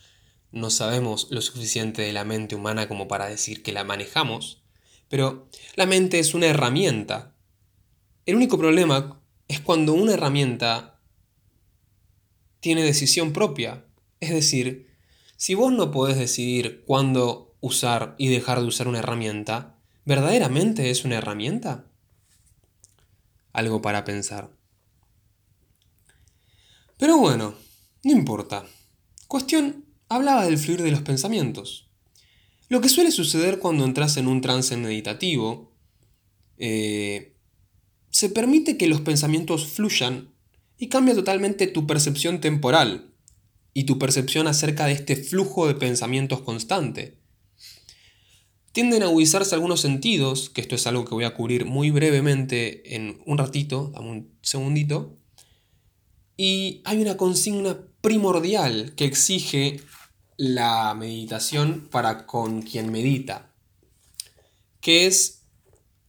no 0.51 0.69
sabemos 0.69 1.27
lo 1.31 1.41
suficiente 1.41 2.01
de 2.01 2.13
la 2.13 2.23
mente 2.23 2.55
humana 2.55 2.87
como 2.87 3.07
para 3.07 3.27
decir 3.27 3.63
que 3.63 3.73
la 3.73 3.83
manejamos, 3.83 4.63
pero 5.09 5.47
la 5.75 5.85
mente 5.85 6.19
es 6.19 6.33
una 6.33 6.47
herramienta. 6.47 7.35
El 8.25 8.35
único 8.35 8.57
problema 8.57 9.21
es 9.47 9.59
cuando 9.59 9.93
una 9.93 10.13
herramienta 10.13 10.99
tiene 12.59 12.83
decisión 12.83 13.31
propia. 13.31 13.85
Es 14.19 14.31
decir, 14.31 14.89
si 15.37 15.53
vos 15.53 15.71
no 15.71 15.91
podés 15.91 16.17
decidir 16.17 16.83
cuándo 16.85 17.55
usar 17.59 18.15
y 18.17 18.29
dejar 18.29 18.59
de 18.61 18.67
usar 18.67 18.87
una 18.87 18.99
herramienta, 18.99 19.77
¿verdaderamente 20.05 20.89
es 20.89 21.05
una 21.05 21.17
herramienta? 21.17 21.85
Algo 23.53 23.81
para 23.81 24.03
pensar. 24.03 24.49
Pero 26.97 27.17
bueno, 27.17 27.55
no 28.03 28.11
importa. 28.11 28.65
Cuestión, 29.27 29.84
hablaba 30.09 30.45
del 30.45 30.57
fluir 30.57 30.81
de 30.81 30.91
los 30.91 31.01
pensamientos. 31.01 31.89
Lo 32.69 32.81
que 32.81 32.89
suele 32.89 33.11
suceder 33.11 33.59
cuando 33.59 33.85
entras 33.85 34.17
en 34.17 34.27
un 34.27 34.41
trance 34.41 34.75
meditativo, 34.77 35.71
eh, 36.57 37.35
se 38.09 38.29
permite 38.29 38.77
que 38.77 38.87
los 38.87 39.01
pensamientos 39.01 39.67
fluyan 39.67 40.33
y 40.77 40.87
cambia 40.87 41.13
totalmente 41.13 41.67
tu 41.67 41.85
percepción 41.85 42.41
temporal 42.41 43.13
y 43.73 43.83
tu 43.83 43.99
percepción 43.99 44.47
acerca 44.47 44.85
de 44.85 44.93
este 44.93 45.15
flujo 45.15 45.67
de 45.67 45.75
pensamientos 45.75 46.41
constante. 46.41 47.19
Tienden 48.71 49.03
a 49.03 49.05
agudizarse 49.05 49.55
algunos 49.55 49.81
sentidos, 49.81 50.49
que 50.49 50.61
esto 50.61 50.75
es 50.75 50.87
algo 50.87 51.05
que 51.05 51.13
voy 51.13 51.23
a 51.23 51.33
cubrir 51.33 51.65
muy 51.65 51.91
brevemente 51.91 52.95
en 52.95 53.21
un 53.25 53.37
ratito, 53.37 53.91
dame 53.93 54.09
un 54.09 54.37
segundito, 54.41 55.17
y 56.37 56.81
hay 56.83 57.01
una 57.01 57.15
consigna 57.15 57.79
primordial 58.05 58.93
que 58.93 59.05
exige 59.05 59.81
la 60.37 60.93
meditación 60.93 61.87
para 61.89 62.27
con 62.27 62.61
quien 62.61 62.91
medita, 62.91 63.51
que 64.79 65.07
es 65.07 65.47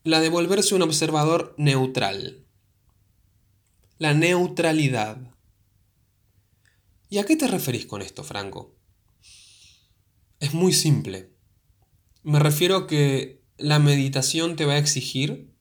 la 0.04 0.20
de 0.20 0.28
volverse 0.28 0.74
un 0.74 0.82
observador 0.82 1.54
neutral. 1.56 2.44
La 3.96 4.12
neutralidad. 4.12 5.34
¿Y 7.08 7.16
a 7.16 7.24
qué 7.24 7.34
te 7.34 7.46
referís 7.46 7.86
con 7.86 8.02
esto, 8.02 8.22
Franco? 8.22 8.76
Es 10.38 10.52
muy 10.52 10.74
simple. 10.74 11.32
Me 12.22 12.40
refiero 12.40 12.76
a 12.76 12.86
que 12.86 13.42
la 13.56 13.78
meditación 13.78 14.56
te 14.56 14.66
va 14.66 14.74
a 14.74 14.78
exigir 14.78 15.56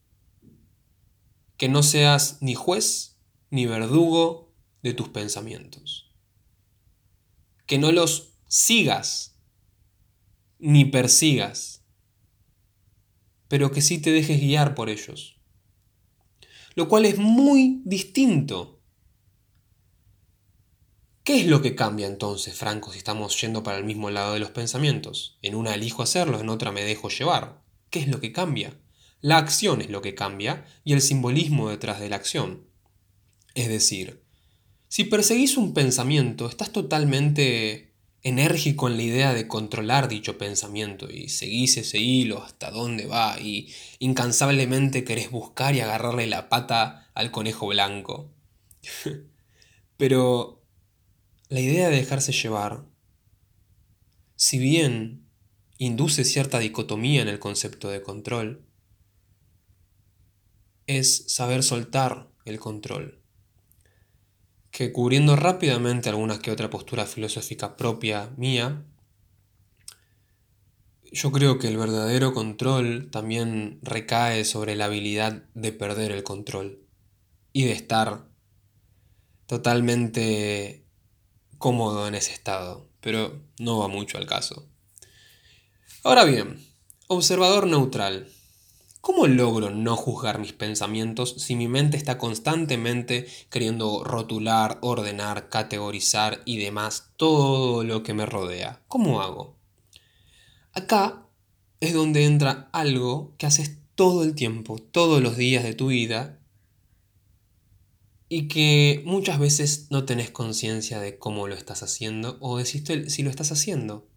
que 1.56 1.70
no 1.70 1.82
seas 1.82 2.42
ni 2.42 2.54
juez 2.54 3.16
ni 3.48 3.64
verdugo 3.64 4.52
de 4.82 4.92
tus 4.92 5.08
pensamientos. 5.08 6.05
Que 7.66 7.78
no 7.78 7.92
los 7.92 8.34
sigas 8.48 9.36
ni 10.58 10.84
persigas, 10.84 11.84
pero 13.48 13.70
que 13.70 13.82
sí 13.82 13.98
te 13.98 14.10
dejes 14.10 14.40
guiar 14.40 14.74
por 14.74 14.88
ellos. 14.88 15.38
Lo 16.74 16.88
cual 16.88 17.06
es 17.06 17.18
muy 17.18 17.82
distinto. 17.84 18.80
¿Qué 21.24 21.40
es 21.40 21.46
lo 21.46 21.60
que 21.60 21.74
cambia 21.74 22.06
entonces, 22.06 22.54
Franco, 22.54 22.92
si 22.92 22.98
estamos 22.98 23.40
yendo 23.40 23.62
para 23.62 23.78
el 23.78 23.84
mismo 23.84 24.10
lado 24.10 24.34
de 24.34 24.38
los 24.38 24.50
pensamientos? 24.50 25.38
En 25.42 25.54
una 25.54 25.74
elijo 25.74 26.02
hacerlo, 26.02 26.38
en 26.38 26.48
otra 26.48 26.70
me 26.70 26.84
dejo 26.84 27.08
llevar. 27.08 27.62
¿Qué 27.90 27.98
es 28.00 28.08
lo 28.08 28.20
que 28.20 28.32
cambia? 28.32 28.78
La 29.20 29.38
acción 29.38 29.80
es 29.80 29.90
lo 29.90 30.02
que 30.02 30.14
cambia 30.14 30.66
y 30.84 30.92
el 30.92 31.00
simbolismo 31.00 31.68
detrás 31.68 31.98
de 31.98 32.10
la 32.10 32.16
acción. 32.16 32.68
Es 33.54 33.68
decir, 33.68 34.25
si 34.88 35.04
perseguís 35.04 35.56
un 35.56 35.74
pensamiento, 35.74 36.48
estás 36.48 36.70
totalmente 36.70 37.92
enérgico 38.22 38.88
en 38.88 38.96
la 38.96 39.02
idea 39.02 39.34
de 39.34 39.46
controlar 39.46 40.08
dicho 40.08 40.36
pensamiento 40.38 41.10
y 41.10 41.28
seguís 41.28 41.76
ese 41.76 41.98
hilo 41.98 42.42
hasta 42.42 42.70
dónde 42.70 43.06
va 43.06 43.38
y 43.40 43.72
incansablemente 43.98 45.04
querés 45.04 45.30
buscar 45.30 45.74
y 45.74 45.80
agarrarle 45.80 46.26
la 46.26 46.48
pata 46.48 47.10
al 47.14 47.30
conejo 47.30 47.68
blanco. 47.68 48.32
Pero 49.96 50.62
la 51.48 51.60
idea 51.60 51.88
de 51.88 51.96
dejarse 51.96 52.32
llevar, 52.32 52.84
si 54.34 54.58
bien 54.58 55.28
induce 55.78 56.24
cierta 56.24 56.58
dicotomía 56.58 57.22
en 57.22 57.28
el 57.28 57.38
concepto 57.38 57.90
de 57.90 58.02
control, 58.02 58.66
es 60.86 61.32
saber 61.32 61.62
soltar 61.62 62.30
el 62.44 62.58
control 62.58 63.25
que 64.76 64.92
cubriendo 64.92 65.36
rápidamente 65.36 66.10
alguna 66.10 66.38
que 66.38 66.50
otra 66.50 66.68
postura 66.68 67.06
filosófica 67.06 67.78
propia 67.78 68.28
mía, 68.36 68.84
yo 71.10 71.32
creo 71.32 71.58
que 71.58 71.68
el 71.68 71.78
verdadero 71.78 72.34
control 72.34 73.08
también 73.10 73.78
recae 73.80 74.44
sobre 74.44 74.76
la 74.76 74.84
habilidad 74.84 75.44
de 75.54 75.72
perder 75.72 76.12
el 76.12 76.24
control 76.24 76.82
y 77.54 77.64
de 77.64 77.72
estar 77.72 78.28
totalmente 79.46 80.84
cómodo 81.56 82.06
en 82.06 82.14
ese 82.14 82.34
estado, 82.34 82.90
pero 83.00 83.46
no 83.58 83.78
va 83.78 83.88
mucho 83.88 84.18
al 84.18 84.26
caso. 84.26 84.68
Ahora 86.04 86.24
bien, 86.24 86.62
observador 87.06 87.66
neutral. 87.66 88.28
¿Cómo 89.06 89.28
logro 89.28 89.70
no 89.70 89.96
juzgar 89.96 90.40
mis 90.40 90.52
pensamientos 90.52 91.36
si 91.38 91.54
mi 91.54 91.68
mente 91.68 91.96
está 91.96 92.18
constantemente 92.18 93.28
queriendo 93.50 94.02
rotular, 94.02 94.78
ordenar, 94.82 95.48
categorizar 95.48 96.42
y 96.44 96.58
demás 96.58 97.12
todo 97.16 97.84
lo 97.84 98.02
que 98.02 98.14
me 98.14 98.26
rodea? 98.26 98.82
¿Cómo 98.88 99.20
hago? 99.22 99.54
Acá 100.72 101.24
es 101.78 101.94
donde 101.94 102.24
entra 102.24 102.68
algo 102.72 103.32
que 103.38 103.46
haces 103.46 103.78
todo 103.94 104.24
el 104.24 104.34
tiempo, 104.34 104.76
todos 104.76 105.22
los 105.22 105.36
días 105.36 105.62
de 105.62 105.74
tu 105.74 105.86
vida 105.86 106.40
y 108.28 108.48
que 108.48 109.04
muchas 109.06 109.38
veces 109.38 109.86
no 109.90 110.04
tenés 110.04 110.32
conciencia 110.32 110.98
de 110.98 111.16
cómo 111.16 111.46
lo 111.46 111.54
estás 111.54 111.84
haciendo 111.84 112.38
o 112.40 112.58
de 112.58 112.64
si 112.64 113.22
lo 113.22 113.30
estás 113.30 113.52
haciendo. 113.52 114.08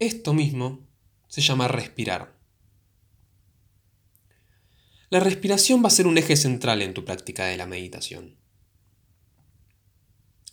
Esto 0.00 0.34
mismo 0.34 0.92
se 1.34 1.40
llama 1.40 1.66
respirar. 1.66 2.32
La 5.10 5.18
respiración 5.18 5.82
va 5.82 5.88
a 5.88 5.90
ser 5.90 6.06
un 6.06 6.16
eje 6.16 6.36
central 6.36 6.80
en 6.80 6.94
tu 6.94 7.04
práctica 7.04 7.46
de 7.46 7.56
la 7.56 7.66
meditación. 7.66 8.36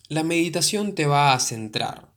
La 0.08 0.24
meditación 0.24 0.96
te 0.96 1.06
va 1.06 1.34
a 1.34 1.38
centrar, 1.38 2.12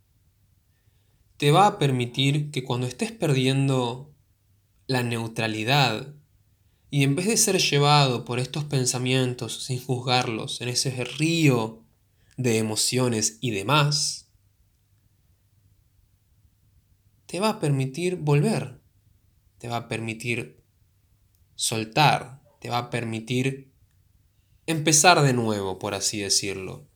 te 1.38 1.52
va 1.52 1.68
a 1.68 1.78
permitir 1.78 2.50
que 2.50 2.64
cuando 2.64 2.88
estés 2.88 3.12
perdiendo 3.12 4.16
la 4.88 5.04
neutralidad 5.04 6.16
y 6.90 7.04
en 7.04 7.16
vez 7.16 7.28
de 7.28 7.38
ser 7.38 7.60
llevado 7.60 8.26
por 8.26 8.40
estos 8.40 8.64
pensamientos 8.64 9.64
sin 9.64 9.80
juzgarlos 9.80 10.60
en 10.62 10.70
ese 10.70 11.04
río 11.04 11.84
de 12.36 12.58
emociones 12.58 13.38
y 13.42 13.52
demás, 13.52 14.25
te 17.36 17.42
va 17.42 17.50
a 17.50 17.60
permitir 17.60 18.16
volver, 18.16 18.80
te 19.58 19.68
va 19.68 19.76
a 19.76 19.88
permitir 19.90 20.64
soltar, 21.56 22.42
te 22.62 22.70
va 22.70 22.78
a 22.78 22.90
permitir 22.90 23.74
empezar 24.68 25.22
de 25.22 25.34
nuevo, 25.34 25.78
por 25.78 25.96
así 25.96 26.20
decirlo. 26.20 26.88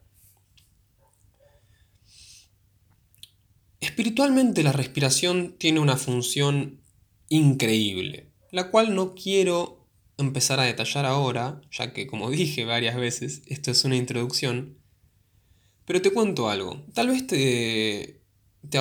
Espiritualmente 3.81 4.63
la 4.63 4.71
respiración 4.71 5.57
tiene 5.57 5.81
una 5.81 5.97
función 5.97 6.85
increíble, 7.27 8.31
la 8.49 8.71
cual 8.71 8.95
no 8.95 9.15
quiero 9.15 9.89
empezar 10.17 10.61
a 10.61 10.63
detallar 10.71 11.05
ahora, 11.05 11.59
ya 11.69 11.91
que 11.91 12.07
como 12.07 12.29
dije 12.29 12.63
varias 12.63 12.95
veces, 12.95 13.41
esto 13.47 13.71
es 13.71 13.83
una 13.83 13.97
introducción, 13.97 14.77
pero 15.83 16.01
te 16.01 16.13
cuento 16.13 16.49
algo. 16.49 16.85
Tal 16.93 17.09
vez 17.09 17.27
te, 17.27 18.18
te, 18.67 18.77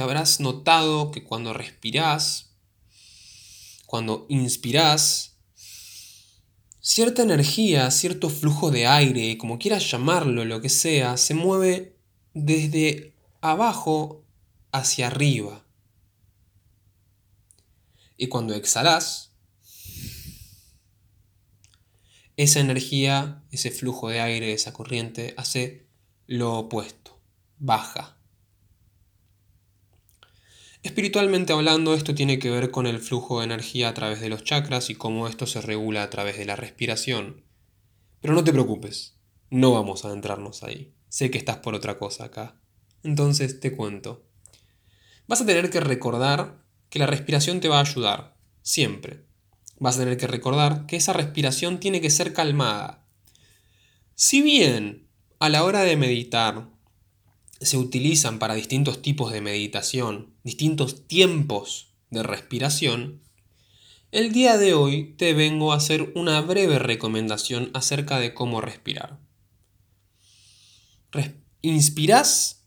habrás 0.00 0.40
notado 0.40 1.10
que 1.10 1.24
cuando 1.24 1.52
respirás, 1.52 2.54
cuando 3.86 4.26
inspirás, 4.28 5.36
cierta 6.80 7.22
energía, 7.22 7.90
cierto 7.90 8.30
flujo 8.30 8.70
de 8.70 8.86
aire, 8.86 9.38
como 9.38 9.58
quieras 9.58 9.90
llamarlo, 9.90 10.44
lo 10.44 10.60
que 10.60 10.68
sea, 10.68 11.16
se 11.16 11.34
mueve 11.34 11.96
desde 12.34 13.14
abajo 13.40 14.24
hacia 14.72 15.08
arriba. 15.08 15.64
Y 18.16 18.28
cuando 18.28 18.54
exhalas, 18.54 19.32
esa 22.36 22.60
energía, 22.60 23.42
ese 23.50 23.70
flujo 23.70 24.08
de 24.08 24.20
aire, 24.20 24.52
esa 24.52 24.72
corriente, 24.72 25.34
hace 25.36 25.86
lo 26.26 26.58
opuesto, 26.58 27.18
baja. 27.58 28.15
Espiritualmente 30.86 31.52
hablando, 31.52 31.94
esto 31.94 32.14
tiene 32.14 32.38
que 32.38 32.48
ver 32.48 32.70
con 32.70 32.86
el 32.86 33.00
flujo 33.00 33.40
de 33.40 33.46
energía 33.46 33.88
a 33.88 33.94
través 33.94 34.20
de 34.20 34.28
los 34.28 34.44
chakras 34.44 34.88
y 34.88 34.94
cómo 34.94 35.26
esto 35.26 35.44
se 35.44 35.60
regula 35.60 36.04
a 36.04 36.10
través 36.10 36.38
de 36.38 36.44
la 36.44 36.54
respiración. 36.54 37.42
Pero 38.20 38.34
no 38.34 38.44
te 38.44 38.52
preocupes, 38.52 39.16
no 39.50 39.72
vamos 39.72 40.04
a 40.04 40.08
adentrarnos 40.08 40.62
ahí. 40.62 40.94
Sé 41.08 41.32
que 41.32 41.38
estás 41.38 41.56
por 41.56 41.74
otra 41.74 41.98
cosa 41.98 42.26
acá. 42.26 42.60
Entonces 43.02 43.58
te 43.58 43.74
cuento. 43.74 44.28
Vas 45.26 45.40
a 45.40 45.46
tener 45.46 45.70
que 45.70 45.80
recordar 45.80 46.62
que 46.88 47.00
la 47.00 47.08
respiración 47.08 47.58
te 47.58 47.68
va 47.68 47.78
a 47.78 47.80
ayudar, 47.80 48.36
siempre. 48.62 49.24
Vas 49.80 49.96
a 49.96 50.04
tener 50.04 50.16
que 50.16 50.28
recordar 50.28 50.86
que 50.86 50.94
esa 50.94 51.12
respiración 51.12 51.80
tiene 51.80 52.00
que 52.00 52.10
ser 52.10 52.32
calmada. 52.32 53.04
Si 54.14 54.40
bien 54.40 55.08
a 55.40 55.48
la 55.48 55.64
hora 55.64 55.80
de 55.80 55.96
meditar 55.96 56.68
se 57.60 57.78
utilizan 57.78 58.38
para 58.38 58.54
distintos 58.54 59.02
tipos 59.02 59.32
de 59.32 59.40
meditación, 59.40 60.34
distintos 60.42 61.06
tiempos 61.06 61.94
de 62.10 62.22
respiración, 62.22 63.22
el 64.12 64.32
día 64.32 64.56
de 64.56 64.74
hoy 64.74 65.14
te 65.18 65.34
vengo 65.34 65.72
a 65.72 65.76
hacer 65.76 66.12
una 66.14 66.40
breve 66.40 66.78
recomendación 66.78 67.70
acerca 67.74 68.18
de 68.18 68.34
cómo 68.34 68.60
respirar. 68.60 69.18
inspiras 71.60 72.64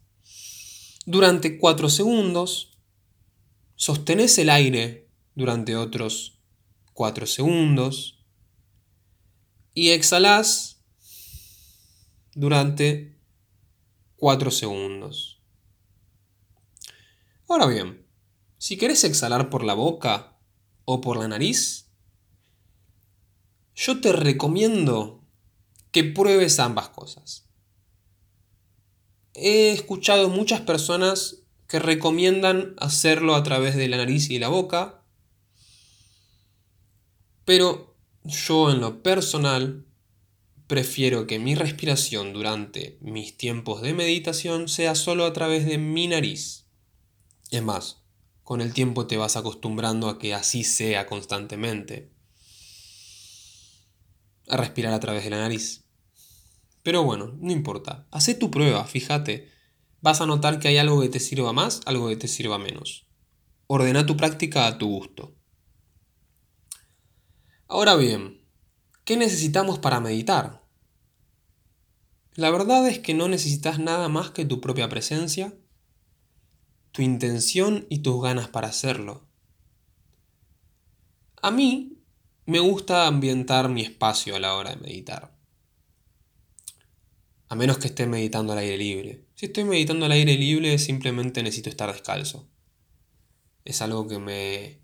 durante 1.06 1.58
4 1.58 1.90
segundos, 1.90 2.78
sostenés 3.76 4.38
el 4.38 4.50
aire 4.50 5.10
durante 5.34 5.76
otros 5.76 6.40
4 6.94 7.26
segundos 7.26 8.26
y 9.74 9.90
exhalás 9.90 10.84
durante 12.36 13.19
4 14.20 14.52
segundos. 14.52 15.42
Ahora 17.48 17.66
bien, 17.66 18.06
si 18.58 18.78
querés 18.78 19.04
exhalar 19.06 19.50
por 19.50 19.64
la 19.64 19.74
boca 19.74 20.38
o 20.86 21.00
por 21.00 21.18
la 21.18 21.28
nariz, 21.28 21.90
yo 23.76 24.02
te 24.02 24.12
recomiendo 24.12 25.24
que 25.92 26.04
pruebes 26.04 26.60
ambas 26.60 26.90
cosas. 26.90 27.50
He 29.34 29.72
escuchado 29.72 30.30
muchas 30.30 30.62
personas 30.62 31.44
que 31.68 31.80
recomiendan 31.80 32.76
hacerlo 32.78 33.36
a 33.36 33.44
través 33.44 33.76
de 33.78 33.88
la 33.88 33.98
nariz 33.98 34.30
y 34.30 34.38
la 34.38 34.50
boca, 34.50 35.06
pero 37.46 37.96
yo 38.24 38.70
en 38.70 38.82
lo 38.82 39.02
personal 39.02 39.86
prefiero 40.70 41.26
que 41.26 41.40
mi 41.40 41.56
respiración 41.56 42.32
durante 42.32 43.00
mis 43.02 43.36
tiempos 43.36 43.82
de 43.82 43.96
meditación 43.96 44.70
sea 44.70 44.94
solo 44.94 45.26
a 45.26 45.34
través 45.34 45.66
de 45.66 45.80
mi 45.80 46.08
nariz. 46.08 46.68
Es 47.50 47.64
más, 47.64 48.04
con 48.44 48.62
el 48.62 48.72
tiempo 48.72 49.08
te 49.08 49.18
vas 49.18 49.36
acostumbrando 49.36 50.10
a 50.10 50.20
que 50.20 50.36
así 50.36 50.64
sea 50.64 51.08
constantemente. 51.08 52.14
A 54.48 54.58
respirar 54.58 54.94
a 54.94 55.00
través 55.00 55.24
de 55.24 55.32
la 55.32 55.40
nariz. 55.40 55.86
Pero 56.84 57.04
bueno, 57.04 57.36
no 57.40 57.52
importa. 57.52 58.08
Haz 58.12 58.38
tu 58.38 58.52
prueba, 58.52 58.86
fíjate. 58.86 59.50
Vas 60.02 60.22
a 60.22 60.28
notar 60.28 60.60
que 60.60 60.68
hay 60.68 60.78
algo 60.78 61.02
que 61.02 61.10
te 61.10 61.20
sirva 61.20 61.52
más, 61.52 61.82
algo 61.88 62.10
que 62.10 62.16
te 62.16 62.28
sirva 62.28 62.60
menos. 62.60 63.08
Ordena 63.66 64.06
tu 64.06 64.16
práctica 64.16 64.68
a 64.68 64.78
tu 64.78 64.88
gusto. 64.88 65.36
Ahora 67.68 67.96
bien, 67.96 68.40
¿Qué 69.10 69.18
necesitamos 69.18 69.80
para 69.80 70.00
meditar? 70.00 70.59
La 72.40 72.52
verdad 72.52 72.88
es 72.88 73.00
que 73.00 73.14
no 73.14 73.28
necesitas 73.28 73.80
nada 73.80 74.08
más 74.08 74.32
que 74.32 74.46
tu 74.46 74.62
propia 74.62 74.88
presencia, 74.88 75.54
tu 76.94 77.02
intención 77.02 77.86
y 77.90 77.98
tus 77.98 78.24
ganas 78.24 78.48
para 78.48 78.70
hacerlo. 78.70 79.28
A 81.42 81.52
mí 81.52 81.98
me 82.46 82.62
gusta 82.62 83.08
ambientar 83.08 83.68
mi 83.68 83.82
espacio 83.82 84.38
a 84.38 84.40
la 84.40 84.56
hora 84.56 84.70
de 84.70 84.78
meditar. 84.78 85.36
A 87.50 87.56
menos 87.56 87.78
que 87.78 87.88
esté 87.88 88.08
meditando 88.08 88.54
al 88.54 88.60
aire 88.60 88.78
libre. 88.78 89.26
Si 89.36 89.48
estoy 89.48 89.66
meditando 89.66 90.06
al 90.06 90.14
aire 90.14 90.38
libre 90.38 90.78
simplemente 90.78 91.44
necesito 91.44 91.70
estar 91.70 91.92
descalzo. 91.92 92.48
Es 93.66 93.82
algo 93.82 94.08
que 94.08 94.18
me, 94.18 94.80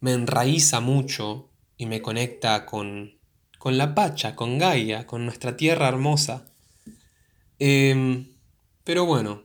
me 0.00 0.12
enraiza 0.14 0.80
mucho 0.80 1.52
y 1.76 1.86
me 1.86 2.02
conecta 2.02 2.66
con 2.66 3.20
con 3.60 3.76
la 3.76 3.94
Pacha, 3.94 4.34
con 4.34 4.56
Gaia, 4.56 5.06
con 5.06 5.26
nuestra 5.26 5.54
tierra 5.54 5.86
hermosa. 5.86 6.49
Em, 7.60 8.26
pero 8.84 9.04
bueno, 9.04 9.44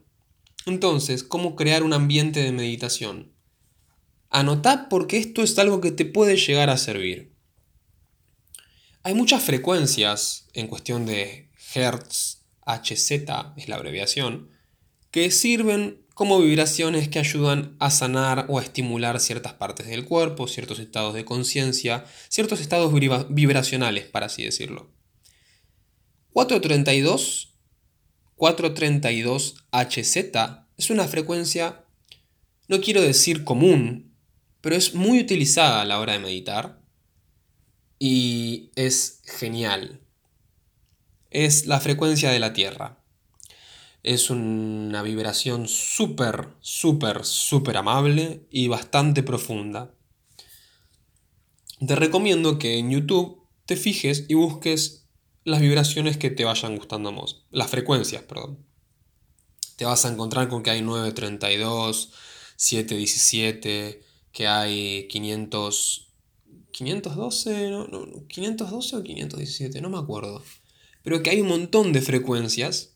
entonces, 0.65 1.23
¿cómo 1.23 1.55
crear 1.55 1.83
un 1.83 1.93
ambiente 1.93 2.41
de 2.41 2.51
meditación? 2.51 3.33
Anotá 4.29 4.87
porque 4.89 5.17
esto 5.17 5.43
es 5.43 5.59
algo 5.59 5.81
que 5.81 5.91
te 5.91 6.05
puede 6.05 6.37
llegar 6.37 6.69
a 6.69 6.77
servir. 6.77 7.35
Hay 9.03 9.13
muchas 9.13 9.43
frecuencias 9.43 10.47
en 10.53 10.67
cuestión 10.67 11.05
de 11.05 11.51
Hertz, 11.75 12.45
HZ 12.65 13.11
es 13.57 13.67
la 13.67 13.75
abreviación, 13.75 14.49
que 15.11 15.29
sirven 15.29 16.03
como 16.13 16.39
vibraciones 16.39 17.09
que 17.09 17.19
ayudan 17.19 17.75
a 17.79 17.91
sanar 17.91 18.45
o 18.47 18.59
a 18.59 18.63
estimular 18.63 19.19
ciertas 19.19 19.53
partes 19.53 19.87
del 19.87 20.05
cuerpo, 20.05 20.47
ciertos 20.47 20.79
estados 20.79 21.13
de 21.13 21.25
conciencia, 21.25 22.05
ciertos 22.29 22.61
estados 22.61 22.93
vibracionales, 23.29 24.05
para 24.05 24.27
así 24.27 24.43
decirlo. 24.43 24.91
432, 26.31 27.54
432 28.35 29.55
HZ 29.71 30.31
es 30.77 30.89
una 30.89 31.07
frecuencia, 31.07 31.85
no 32.67 32.81
quiero 32.81 33.01
decir 33.01 33.45
común, 33.45 34.13
pero 34.59 34.75
es 34.75 34.93
muy 34.93 35.19
utilizada 35.19 35.81
a 35.81 35.85
la 35.85 35.99
hora 35.99 36.13
de 36.13 36.19
meditar 36.19 36.81
y 37.97 38.71
es 38.75 39.21
genial. 39.25 40.01
Es 41.31 41.65
la 41.65 41.79
frecuencia 41.79 42.29
de 42.31 42.39
la 42.39 42.51
Tierra. 42.51 43.03
Es 44.03 44.29
una 44.29 45.01
vibración 45.01 45.67
súper, 45.67 46.49
súper, 46.59 47.23
súper 47.25 47.77
amable 47.77 48.45
y 48.51 48.67
bastante 48.67 49.23
profunda. 49.23 49.93
Te 51.85 51.95
recomiendo 51.95 52.59
que 52.59 52.77
en 52.77 52.91
YouTube 52.91 53.41
te 53.65 53.75
fijes 53.77 54.25
y 54.27 54.33
busques 54.33 55.04
las 55.45 55.61
vibraciones 55.61 56.17
que 56.17 56.31
te 56.31 56.43
vayan 56.43 56.75
gustando 56.75 57.13
más. 57.13 57.43
Las 57.51 57.69
frecuencias, 57.69 58.23
perdón. 58.23 58.65
Te 59.77 59.85
vas 59.85 60.03
a 60.03 60.11
encontrar 60.11 60.49
con 60.49 60.63
que 60.63 60.71
hay 60.71 60.81
932, 60.81 62.11
717, 62.57 64.03
que 64.33 64.47
hay 64.47 65.07
500... 65.07 66.01
512, 66.71 67.69
no, 67.69 67.87
no, 67.87 68.27
512 68.27 68.95
o 68.97 69.03
517, 69.03 69.79
no 69.79 69.89
me 69.89 69.97
acuerdo. 69.97 70.43
Pero 71.03 71.23
que 71.23 71.29
hay 71.29 71.39
un 71.39 71.47
montón 71.47 71.93
de 71.93 72.01
frecuencias 72.01 72.95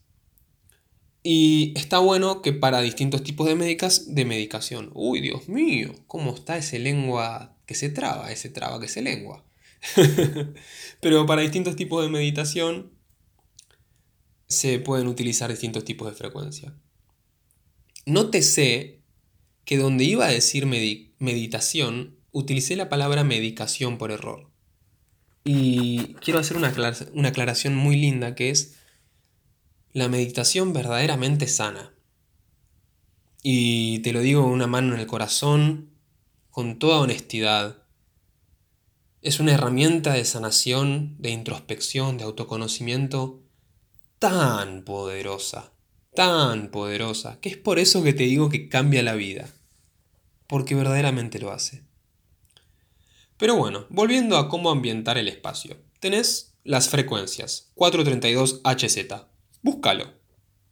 y 1.23 1.73
está 1.77 1.99
bueno 1.99 2.41
que 2.41 2.51
para 2.51 2.81
distintos 2.81 3.23
tipos 3.23 3.47
de, 3.47 3.55
médicas, 3.55 4.13
de 4.15 4.25
medicación. 4.25 4.89
Uy, 4.93 5.21
Dios 5.21 5.47
mío, 5.47 5.93
¿cómo 6.07 6.33
está 6.33 6.57
ese 6.57 6.79
lengua 6.79 7.57
que 7.65 7.75
se 7.75 7.89
traba? 7.89 8.31
Ese 8.31 8.49
traba 8.49 8.79
que 8.81 8.87
se 8.87 9.01
lengua. 9.01 9.45
Pero 11.01 11.25
para 11.25 11.41
distintos 11.41 11.75
tipos 11.75 12.03
de 12.03 12.09
meditación 12.09 12.91
se 14.47 14.79
pueden 14.79 15.07
utilizar 15.07 15.49
distintos 15.49 15.85
tipos 15.85 16.09
de 16.09 16.15
frecuencia. 16.15 16.73
Nótese 18.05 19.01
que 19.65 19.77
donde 19.77 20.03
iba 20.03 20.25
a 20.25 20.31
decir 20.31 20.65
meditación, 20.65 22.17
utilicé 22.31 22.75
la 22.75 22.89
palabra 22.89 23.23
medicación 23.23 23.97
por 23.97 24.11
error. 24.11 24.49
Y 25.43 26.15
quiero 26.15 26.39
hacer 26.39 26.57
una, 26.57 26.73
una 27.13 27.29
aclaración 27.29 27.75
muy 27.75 27.95
linda 27.95 28.35
que 28.35 28.49
es 28.49 28.75
la 29.93 30.07
meditación 30.09 30.73
verdaderamente 30.73 31.47
sana. 31.47 31.93
Y 33.41 33.99
te 33.99 34.11
lo 34.11 34.21
digo 34.21 34.43
con 34.43 34.51
una 34.51 34.67
mano 34.67 34.93
en 34.95 34.99
el 34.99 35.07
corazón, 35.07 35.91
con 36.49 36.79
toda 36.79 36.99
honestidad. 36.99 37.83
Es 39.21 39.41
una 39.41 39.53
herramienta 39.53 40.13
de 40.13 40.23
sanación, 40.23 41.17
de 41.19 41.31
introspección, 41.31 42.17
de 42.17 42.23
autoconocimiento 42.23 43.41
tan 44.17 44.83
poderosa, 44.85 45.73
tan 46.15 46.71
poderosa 46.71 47.37
que 47.41 47.49
es 47.49 47.57
por 47.57 47.79
eso 47.79 48.01
que 48.01 48.13
te 48.13 48.23
digo 48.23 48.49
que 48.49 48.69
cambia 48.69 49.03
la 49.03 49.15
vida. 49.15 49.53
Porque 50.47 50.73
verdaderamente 50.73 51.37
lo 51.37 51.51
hace. 51.51 51.83
Pero 53.35 53.55
bueno, 53.55 53.87
volviendo 53.89 54.37
a 54.37 54.47
cómo 54.47 54.71
ambientar 54.71 55.17
el 55.17 55.27
espacio. 55.27 55.75
Tenés 55.99 56.55
las 56.63 56.87
frecuencias, 56.87 57.71
432 57.75 58.61
HZ. 58.63 59.25
Búscalo. 59.61 60.13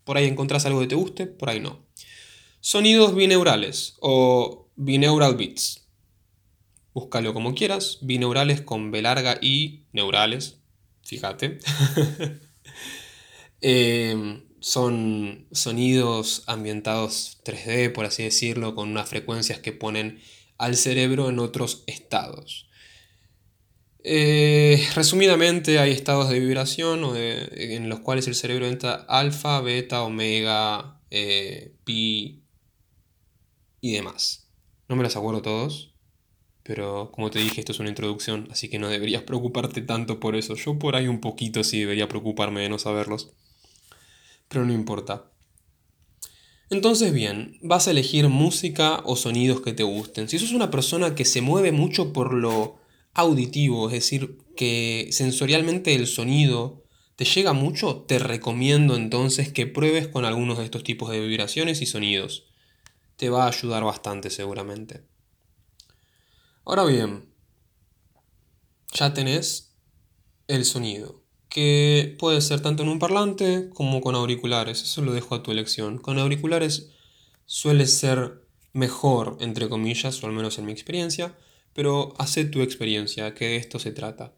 Por 0.06 0.16
ahí 0.16 0.26
encontrás 0.26 0.66
algo 0.66 0.80
que 0.80 0.88
te 0.88 0.96
guste, 0.96 1.28
por 1.28 1.50
ahí 1.50 1.60
no. 1.60 1.86
Sonidos 2.62 3.14
bineurales 3.14 3.98
o 4.00 4.70
binaural 4.78 5.36
beats. 5.36 5.87
Búscalo 6.98 7.32
como 7.32 7.54
quieras. 7.54 8.00
Binaurales 8.02 8.62
con 8.62 8.90
B 8.90 9.04
larga 9.04 9.38
y 9.40 9.84
neurales. 9.94 10.62
Fíjate. 11.04 11.60
Em, 13.62 14.44
son 14.60 15.48
sonidos 15.52 16.44
ambientados 16.48 17.40
3D, 17.44 17.92
por 17.92 18.06
así 18.06 18.24
decirlo, 18.24 18.74
con 18.74 18.90
unas 18.90 19.10
frecuencias 19.10 19.60
que 19.60 19.74
ponen 19.74 20.20
al 20.58 20.76
cerebro 20.76 21.30
en 21.30 21.38
otros 21.38 21.84
estados. 21.86 22.68
Eh, 24.04 24.84
resumidamente, 24.96 25.78
hay 25.78 25.92
estados 25.92 26.30
de 26.30 26.40
vibración 26.40 27.16
en 27.16 27.90
los 27.90 28.00
cuales 28.00 28.28
el 28.28 28.34
cerebro 28.34 28.66
entra 28.66 29.06
alfa, 29.08 29.62
beta, 29.62 30.02
omega, 30.02 31.00
eh, 31.12 31.76
pi 31.84 32.44
y 33.82 33.92
demás. 33.92 34.52
No 34.88 34.96
me 34.96 35.04
los 35.04 35.16
acuerdo 35.16 35.42
todos, 35.42 35.97
pero 36.68 37.12
como 37.14 37.32
te 37.32 37.40
dije, 37.40 37.62
esto 37.62 37.72
es 37.72 37.80
una 37.80 37.88
introducción, 37.88 38.50
así 38.52 38.68
que 38.68 38.78
no 38.78 38.90
deberías 38.90 39.24
preocuparte 39.24 39.82
tanto 39.82 40.20
por 40.20 40.36
eso. 40.36 40.56
Yo 40.56 40.78
por 40.78 40.98
ahí 40.98 41.08
un 41.08 41.22
poquito 41.22 41.64
sí 41.64 41.80
debería 41.80 42.10
preocuparme 42.10 42.60
de 42.60 42.68
no 42.68 42.78
saberlos, 42.78 43.32
pero 44.50 44.66
no 44.66 44.74
importa. 44.74 45.32
Entonces 46.70 47.14
bien, 47.14 47.58
vas 47.62 47.88
a 47.88 47.92
elegir 47.92 48.28
música 48.28 49.02
o 49.06 49.16
sonidos 49.16 49.62
que 49.62 49.72
te 49.72 49.84
gusten. 49.84 50.28
Si 50.28 50.38
sos 50.40 50.52
una 50.52 50.70
persona 50.70 51.16
que 51.16 51.24
se 51.24 51.40
mueve 51.40 51.72
mucho 51.72 52.12
por 52.12 52.34
lo 52.34 52.76
auditivo, 53.14 53.88
es 53.88 53.94
decir, 53.94 54.38
que 54.58 55.08
sensorialmente 55.12 55.96
el 55.96 56.06
sonido 56.06 56.84
te 57.16 57.24
llega 57.24 57.54
mucho, 57.54 58.04
te 58.10 58.20
recomiendo 58.20 58.98
entonces 58.98 59.54
que 59.54 59.68
pruebes 59.68 60.10
con 60.10 60.26
algunos 60.26 60.58
de 60.58 60.66
estos 60.66 60.84
tipos 60.84 61.12
de 61.12 61.26
vibraciones 61.26 61.82
y 61.82 61.86
sonidos. 61.86 62.44
Te 63.16 63.30
va 63.30 63.46
a 63.46 63.48
ayudar 63.48 63.86
bastante 63.86 64.30
seguramente. 64.30 65.04
Ahora 66.70 66.84
bien, 66.84 67.34
ya 68.92 69.14
tenés 69.14 69.74
el 70.50 70.66
sonido 70.66 71.24
que 71.48 72.18
puede 72.20 72.42
ser 72.42 72.60
tanto 72.60 72.84
en 72.84 72.90
un 72.90 73.00
parlante 73.00 73.70
como 73.74 74.02
con 74.02 74.16
auriculares, 74.16 74.84
eso 74.84 75.02
lo 75.02 75.14
dejo 75.14 75.34
a 75.34 75.44
tu 75.44 75.52
elección. 75.52 75.98
Con 75.98 76.20
auriculares 76.20 76.90
suele 77.46 77.88
ser 77.88 78.46
mejor, 78.74 79.38
entre 79.40 79.70
comillas, 79.70 80.22
o 80.22 80.28
al 80.28 80.34
menos 80.34 80.58
en 80.58 80.66
mi 80.66 80.74
experiencia, 80.74 81.38
pero 81.72 82.14
hace 82.18 82.44
tu 82.44 82.60
experiencia, 82.60 83.34
que 83.34 83.46
de 83.46 83.56
esto 83.56 83.80
se 83.80 83.94
trata. 83.94 84.34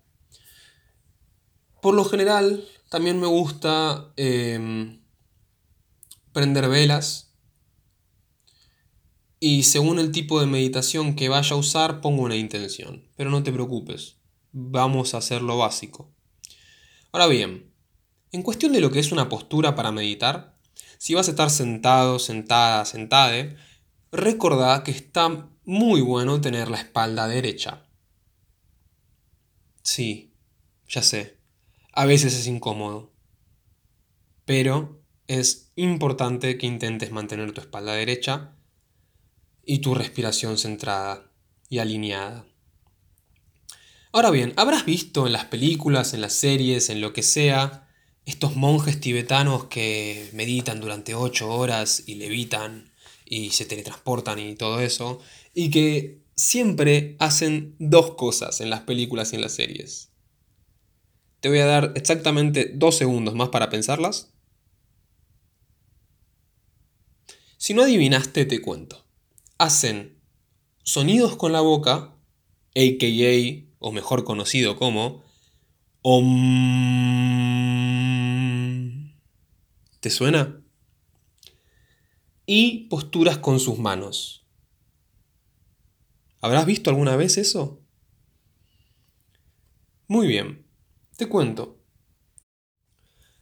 Por 1.81 1.95
lo 1.95 2.05
general, 2.05 2.63
también 2.91 3.19
me 3.19 3.25
gusta 3.25 4.13
em, 4.17 5.01
prender 6.31 6.69
velas 6.69 7.28
y 9.39 9.63
según 9.63 9.99
el 9.99 10.11
tipo 10.11 10.39
de 10.39 10.47
meditación 10.47 11.15
que 11.15 11.29
vaya 11.29 11.55
a 11.55 11.59
usar, 11.59 12.01
pongo 12.01 12.23
una 12.23 12.35
intención. 12.35 13.07
Pero 13.15 13.29
no 13.29 13.41
te 13.41 13.53
preocupes, 13.53 14.17
vamos 14.51 15.13
a 15.13 15.19
hacer 15.19 15.41
lo 15.41 15.57
básico. 15.57 16.11
Ahora 17.11 17.27
bien, 17.27 17.71
en 18.31 18.43
cuestión 18.43 18.73
de 18.73 18.81
lo 18.81 18.91
que 18.91 18.99
es 18.99 19.11
una 19.11 19.29
postura 19.29 19.75
para 19.75 19.91
meditar, 19.91 20.57
si 20.97 21.13
vas 21.13 21.27
a 21.27 21.31
estar 21.31 21.49
sentado, 21.49 22.19
sentada, 22.19 22.83
sentade, 22.85 23.55
recordá 24.11 24.83
que 24.83 24.91
está 24.91 25.49
muy 25.63 26.01
bueno 26.01 26.41
tener 26.41 26.69
la 26.69 26.77
espalda 26.77 27.27
derecha. 27.27 27.85
Sí, 29.81 30.33
ya 30.87 31.01
sé, 31.01 31.37
a 31.93 32.05
veces 32.05 32.35
es 32.35 32.45
incómodo, 32.47 33.13
pero 34.45 35.01
es 35.27 35.71
importante 35.75 36.57
que 36.57 36.67
intentes 36.67 37.11
mantener 37.11 37.53
tu 37.53 37.61
espalda 37.61 37.93
derecha 37.93 38.58
y 39.69 39.79
tu 39.81 39.93
respiración 39.93 40.57
centrada 40.57 41.31
y 41.69 41.77
alineada. 41.77 42.43
Ahora 44.11 44.31
bien, 44.31 44.51
habrás 44.55 44.83
visto 44.83 45.27
en 45.27 45.33
las 45.33 45.45
películas, 45.45 46.15
en 46.15 46.21
las 46.21 46.33
series, 46.33 46.89
en 46.89 47.01
lo 47.01 47.13
que 47.13 47.21
sea, 47.21 47.87
estos 48.25 48.55
monjes 48.55 48.99
tibetanos 48.99 49.65
que 49.65 50.31
meditan 50.33 50.81
durante 50.81 51.13
8 51.13 51.51
horas 51.51 52.01
y 52.07 52.15
levitan 52.15 52.91
y 53.25 53.51
se 53.51 53.65
teletransportan 53.65 54.39
y 54.39 54.55
todo 54.55 54.79
eso, 54.79 55.19
y 55.53 55.69
que 55.69 56.23
siempre 56.35 57.15
hacen 57.19 57.75
dos 57.77 58.15
cosas 58.15 58.61
en 58.61 58.71
las 58.71 58.81
películas 58.81 59.33
y 59.33 59.35
en 59.35 59.43
las 59.43 59.53
series. 59.53 60.09
Te 61.41 61.49
voy 61.49 61.59
a 61.59 61.67
dar 61.67 61.93
exactamente 61.95 62.71
dos 62.73 62.97
segundos 62.97 63.35
más 63.35 63.49
para 63.49 63.69
pensarlas. 63.69 64.31
Si 67.57 67.75
no 67.75 67.83
adivinaste, 67.83 68.45
te 68.45 68.61
cuento. 68.63 69.08
Hacen 69.59 70.17
sonidos 70.83 71.35
con 71.35 71.51
la 71.51 71.59
boca, 71.59 72.15
aka 72.75 73.65
o 73.79 73.91
mejor 73.91 74.23
conocido 74.23 74.77
como 74.77 75.21
Om. 76.01 76.29
¿Te 79.99 80.09
suena? 80.09 80.61
Y 82.45 82.87
posturas 82.87 83.39
con 83.39 83.59
sus 83.59 83.77
manos. 83.79 84.45
¿Habrás 86.39 86.65
visto 86.65 86.89
alguna 86.89 87.17
vez 87.17 87.37
eso? 87.37 87.81
Muy 90.07 90.25
bien, 90.25 90.65
te 91.17 91.27
cuento. 91.27 91.83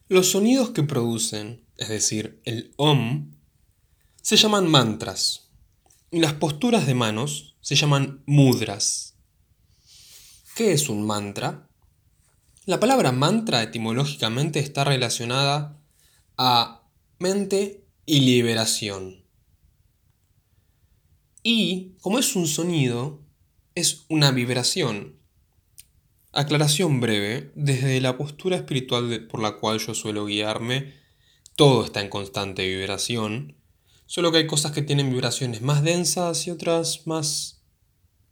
Los 0.08 0.32
sonidos 0.32 0.70
que 0.70 0.82
producen, 0.82 1.64
es 1.76 1.90
decir, 1.90 2.42
el 2.44 2.74
Om, 2.76 3.36
se 4.20 4.36
llaman 4.36 4.68
mantras 4.68 5.47
las 6.10 6.34
posturas 6.34 6.86
de 6.86 6.94
manos 6.94 7.56
se 7.60 7.76
llaman 7.76 8.22
mudras. 8.26 9.14
¿Qué 10.56 10.72
es 10.72 10.88
un 10.88 11.06
mantra? 11.06 11.68
La 12.64 12.80
palabra 12.80 13.12
mantra 13.12 13.62
etimológicamente 13.62 14.58
está 14.58 14.84
relacionada 14.84 15.78
a 16.38 16.88
mente 17.18 17.84
y 18.06 18.20
liberación. 18.20 19.26
Y 21.42 21.96
como 22.00 22.18
es 22.18 22.34
un 22.36 22.46
sonido, 22.46 23.22
es 23.74 24.06
una 24.08 24.30
vibración. 24.30 25.18
Aclaración 26.32 27.00
breve, 27.00 27.52
desde 27.54 28.00
la 28.00 28.16
postura 28.16 28.56
espiritual 28.56 29.26
por 29.28 29.42
la 29.42 29.58
cual 29.58 29.78
yo 29.78 29.94
suelo 29.94 30.24
guiarme, 30.24 30.94
todo 31.54 31.84
está 31.84 32.00
en 32.00 32.08
constante 32.08 32.66
vibración, 32.66 33.57
solo 34.08 34.32
que 34.32 34.38
hay 34.38 34.46
cosas 34.46 34.72
que 34.72 34.80
tienen 34.80 35.10
vibraciones 35.10 35.60
más 35.60 35.84
densas 35.84 36.46
y 36.46 36.50
otras 36.50 37.06
más, 37.06 37.62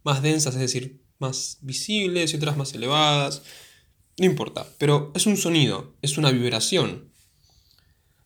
más 0.03 0.23
densas, 0.23 0.55
es 0.55 0.61
decir, 0.61 1.05
más 1.19 1.59
visibles 1.61 2.33
y 2.33 2.37
otras 2.37 2.57
más 2.57 2.73
elevadas. 2.73 3.43
No 4.19 4.25
importa, 4.25 4.67
pero 4.79 5.12
es 5.15 5.27
un 5.27 5.37
sonido, 5.37 5.95
es 6.01 6.17
una 6.17 6.31
vibración. 6.31 7.12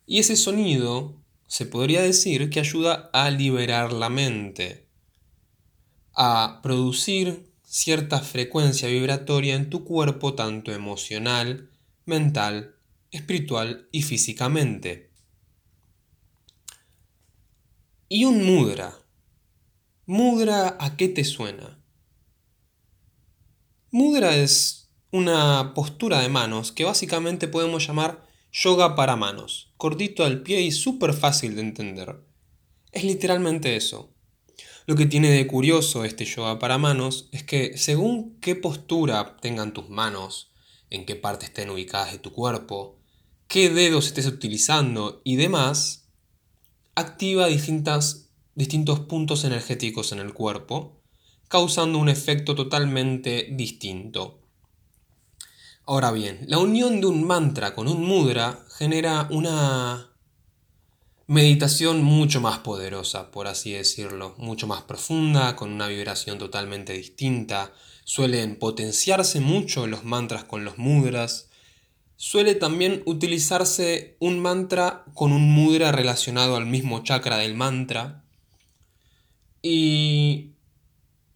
Y 0.07 0.21
ese 0.21 0.37
sonido 0.37 1.21
se 1.49 1.67
podría 1.67 2.03
decir 2.03 2.51
que 2.51 2.61
ayuda 2.61 3.11
a 3.13 3.29
liberar 3.31 3.93
la 3.93 4.09
mente, 4.11 4.89
a 6.15 6.61
producir 6.63 7.53
cierta 7.65 8.21
frecuencia 8.21 8.89
vibratoria 8.89 9.57
en 9.57 9.71
tu 9.71 9.83
cuerpo, 9.85 10.35
tanto 10.35 10.71
emocional, 10.71 11.69
mental, 12.07 12.77
espiritual 13.11 13.89
y 13.91 14.03
físicamente. 14.03 15.10
Y 18.13 18.25
un 18.25 18.45
mudra. 18.45 18.99
¿Mudra 20.05 20.77
a 20.81 20.97
qué 20.97 21.09
te 21.09 21.23
suena? 21.23 21.81
Mudra 23.93 24.35
es 24.35 24.91
una 25.13 25.75
postura 25.75 26.21
de 26.21 26.29
manos 26.29 26.73
que 26.73 26.83
básicamente 26.83 27.47
podemos 27.47 27.87
llamar 27.87 28.27
yoga 28.51 28.97
para 28.97 29.15
manos, 29.15 29.73
cortito 29.77 30.25
al 30.25 30.43
pie 30.43 30.61
y 30.61 30.73
súper 30.73 31.15
fácil 31.15 31.55
de 31.55 31.61
entender. 31.61 32.27
Es 32.91 33.05
literalmente 33.05 33.77
eso. 33.77 34.13
Lo 34.87 34.97
que 34.97 35.07
tiene 35.07 35.31
de 35.31 35.47
curioso 35.47 36.05
este 36.05 36.25
yoga 36.25 36.59
para 36.59 36.79
manos 36.79 37.29
es 37.31 37.45
que 37.45 37.79
según 37.79 38.41
qué 38.41 38.57
postura 38.57 39.37
tengan 39.41 39.73
tus 39.73 39.89
manos, 39.89 40.51
en 40.91 41.07
qué 41.07 41.15
parte 41.15 41.47
estén 41.47 41.71
ubicadas 41.71 42.11
de 42.11 42.19
tu 42.19 42.33
cuerpo, 42.33 42.99
qué 43.47 43.71
dedos 43.71 44.09
estés 44.09 44.27
utilizando 44.27 45.21
y 45.23 45.37
demás, 45.37 46.00
activa 46.95 47.47
distintas, 47.47 48.31
distintos 48.55 49.01
puntos 49.01 49.45
energéticos 49.45 50.13
en 50.13 50.19
el 50.21 50.33
cuerpo 50.33 51.01
causando 51.51 51.99
un 51.99 52.09
efecto 52.09 52.55
totalmente 52.55 53.49
distinto. 53.51 54.39
Ahora 55.85 56.13
bien, 56.13 56.45
la 56.47 56.59
unión 56.59 57.01
de 57.01 57.09
un 57.09 57.27
mantra 57.27 57.75
con 57.75 57.89
un 57.89 58.07
mudra 58.07 58.65
genera 58.79 59.27
una 59.33 60.11
meditación 61.27 62.05
mucho 62.05 62.41
más 62.41 62.61
poderosa, 62.61 63.33
por 63.33 63.49
así 63.49 63.73
decirlo, 63.73 64.37
mucho 64.39 64.69
más 64.69 64.83
profunda, 64.83 65.57
con 65.57 65.73
una 65.73 65.89
vibración 65.89 66.39
totalmente 66.39 66.93
distinta. 66.93 67.73
Suelen 68.05 68.57
potenciarse 68.57 69.41
mucho 69.41 69.89
los 69.89 70.05
mantras 70.05 70.45
con 70.45 70.65
los 70.65 70.79
mudras. 70.79 71.50
Suele 72.23 72.55
también 72.55 73.03
utilizarse 73.07 74.19
un 74.21 74.41
mantra 74.41 75.07
con 75.15 75.33
un 75.33 75.51
mudra 75.51 75.91
relacionado 75.91 76.55
al 76.55 76.67
mismo 76.67 77.03
chakra 77.03 77.39
del 77.39 77.55
mantra. 77.55 78.27
Y 79.63 80.51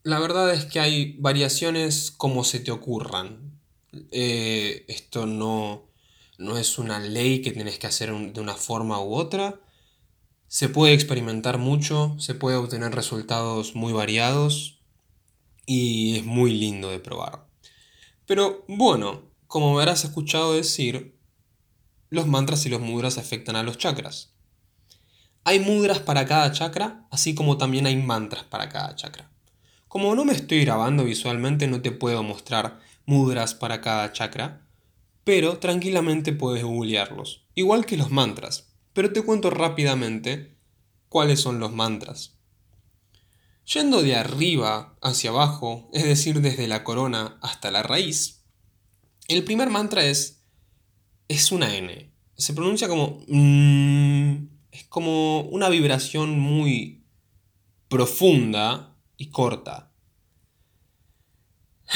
la 0.03 0.19
verdad 0.19 0.53
es 0.53 0.67
que 0.67 0.81
hay 0.81 1.17
variaciones 1.19 2.11
como 2.11 2.45
se 2.45 2.61
te 2.61 2.71
ocurran. 2.71 3.59
Eh, 4.11 4.85
esto 4.89 5.25
no, 5.25 5.89
no 6.37 6.59
es 6.59 6.77
una 6.77 7.01
ley 7.01 7.41
que 7.41 7.53
tienes 7.53 7.79
que 7.79 7.87
hacer 7.87 8.13
de 8.13 8.41
una 8.43 8.55
forma 8.55 9.01
u 9.01 9.15
otra. 9.15 9.59
Se 10.49 10.69
puede 10.69 10.93
experimentar 10.93 11.57
mucho, 11.57 12.15
se 12.19 12.35
puede 12.35 12.59
obtener 12.59 12.95
resultados 12.95 13.75
muy 13.75 13.95
variados 13.95 14.83
y 15.65 16.19
es 16.19 16.27
muy 16.27 16.53
lindo 16.53 16.91
de 16.91 17.01
probar. 17.01 17.49
Pero 18.27 18.67
bueno, 18.69 19.34
como 19.55 19.79
habrás 19.79 20.03
escuchado 20.03 20.55
decir, 20.55 21.17
los 22.11 22.27
mantras 22.27 22.67
y 22.67 22.71
los 22.71 22.81
mudras 22.81 23.19
afectan 23.19 23.55
a 23.55 23.63
los 23.63 23.79
chakras. 23.79 24.33
Hay 25.45 25.61
mudras 25.61 26.01
para 26.01 26.27
cada 26.27 26.51
chakra, 26.51 27.07
así 27.13 27.37
como 27.37 27.57
también 27.57 27.87
hay 27.87 27.95
mantras 27.95 28.43
para 28.43 28.69
cada 28.69 28.97
chakra. 28.97 29.31
Como 29.87 30.13
no 30.17 30.25
me 30.25 30.33
estoy 30.33 30.65
grabando 30.65 31.05
visualmente, 31.05 31.69
no 31.69 31.81
te 31.83 31.93
puedo 31.93 32.25
mostrar 32.25 32.81
mudras 33.07 33.55
para 33.55 33.81
cada 33.81 34.13
chakra, 34.13 34.67
pero 35.23 35.59
tranquilamente 35.59 36.33
puedes 36.33 36.65
googlearlos, 36.65 37.47
igual 37.55 37.87
que 37.87 37.97
los 37.97 38.11
mantras. 38.11 38.75
Pero 38.93 39.13
te 39.13 39.23
cuento 39.23 39.51
rápidamente 39.51 40.59
cuáles 41.09 41.41
son 41.41 41.61
los 41.61 41.71
mantras. 41.71 42.39
Yendo 43.73 44.03
de 44.03 44.17
arriba 44.17 44.97
hacia 45.01 45.31
abajo, 45.31 45.89
es 45.93 46.03
decir, 46.03 46.41
desde 46.41 46.67
la 46.67 46.83
corona 46.83 47.39
hasta 47.41 47.71
la 47.71 47.85
raíz, 47.85 48.41
el 49.29 49.45
primer 49.45 49.71
mantra 49.71 50.05
es 50.05 50.45
es 51.29 51.53
una 51.53 51.75
N. 51.75 52.13
Se 52.37 52.53
pronuncia 52.53 52.89
como 52.89 53.23
mm, 53.29 54.49
es 54.73 54.85
como 54.85 55.43
una 55.43 55.69
vibración 55.69 56.39
muy 56.39 57.05
profunda 57.89 58.97
y 59.17 59.31
corta. 59.31 59.93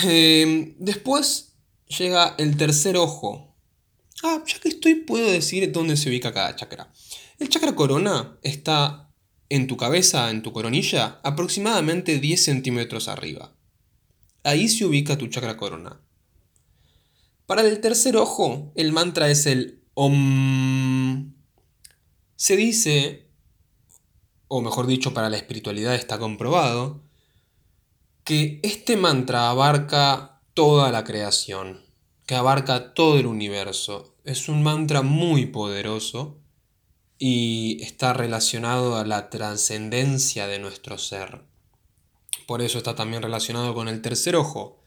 Em, 0.05 0.77
después 0.79 1.57
llega 1.87 2.35
el 2.38 2.57
tercer 2.57 2.97
ojo. 2.97 3.57
Ah, 4.23 4.43
ya 4.47 4.59
que 4.61 4.69
estoy, 4.69 4.97
puedo 4.97 5.31
decir 5.31 5.71
dónde 5.73 5.97
se 5.97 6.09
ubica 6.09 6.33
cada 6.33 6.55
chakra. 6.55 6.93
El 7.38 7.49
chakra 7.49 7.75
corona 7.75 8.38
está 8.43 9.12
en 9.49 9.67
tu 9.67 9.77
cabeza, 9.77 10.31
en 10.31 10.43
tu 10.43 10.53
coronilla, 10.53 11.21
aproximadamente 11.23 12.19
10 12.19 12.43
centímetros 12.43 13.09
arriba. 13.09 13.55
Ahí 14.45 14.69
se 14.69 14.85
ubica 14.85 15.17
tu 15.19 15.29
chakra 15.29 15.57
corona. 15.57 16.01
Para 17.49 17.63
el 17.63 17.81
tercer 17.81 18.19
ojo, 18.19 18.73
el 18.75 18.93
mantra 18.93 19.31
es 19.31 19.47
el 19.47 19.83
Om. 19.95 21.33
Se 22.37 22.57
dice, 22.59 23.31
o 24.49 24.61
mejor 24.61 24.87
dicho, 24.87 25.15
para 25.15 25.31
la 25.31 25.39
espiritualidad 25.39 25.95
está 25.95 26.19
comprobado, 26.19 27.01
que 28.23 28.61
este 28.63 28.99
mantra 28.99 29.49
abarca 29.49 30.43
toda 30.53 30.93
la 30.93 31.05
creación, 31.05 31.87
que 32.27 32.35
abarca 32.35 32.93
todo 32.93 33.19
el 33.19 33.27
universo. 33.27 34.15
Es 34.25 34.51
un 34.51 34.63
mantra 34.63 35.01
muy 35.01 35.47
poderoso 35.47 36.43
y 37.17 37.83
está 37.83 38.13
relacionado 38.13 38.97
a 38.97 39.07
la 39.07 39.31
trascendencia 39.31 40.47
de 40.49 40.59
nuestro 40.59 40.99
ser. 40.99 41.45
Por 42.47 42.61
eso 42.61 42.77
está 42.77 42.95
también 42.95 43.23
relacionado 43.23 43.73
con 43.73 43.89
el 43.89 44.03
tercer 44.03 44.37
ojo, 44.37 44.83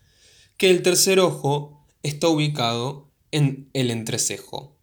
que 0.57 0.69
el 0.69 0.83
tercer 0.83 1.19
ojo 1.19 1.80
está 2.03 2.27
ubicado 2.27 3.11
en 3.31 3.69
el 3.73 3.91
entrecejo. 3.91 4.77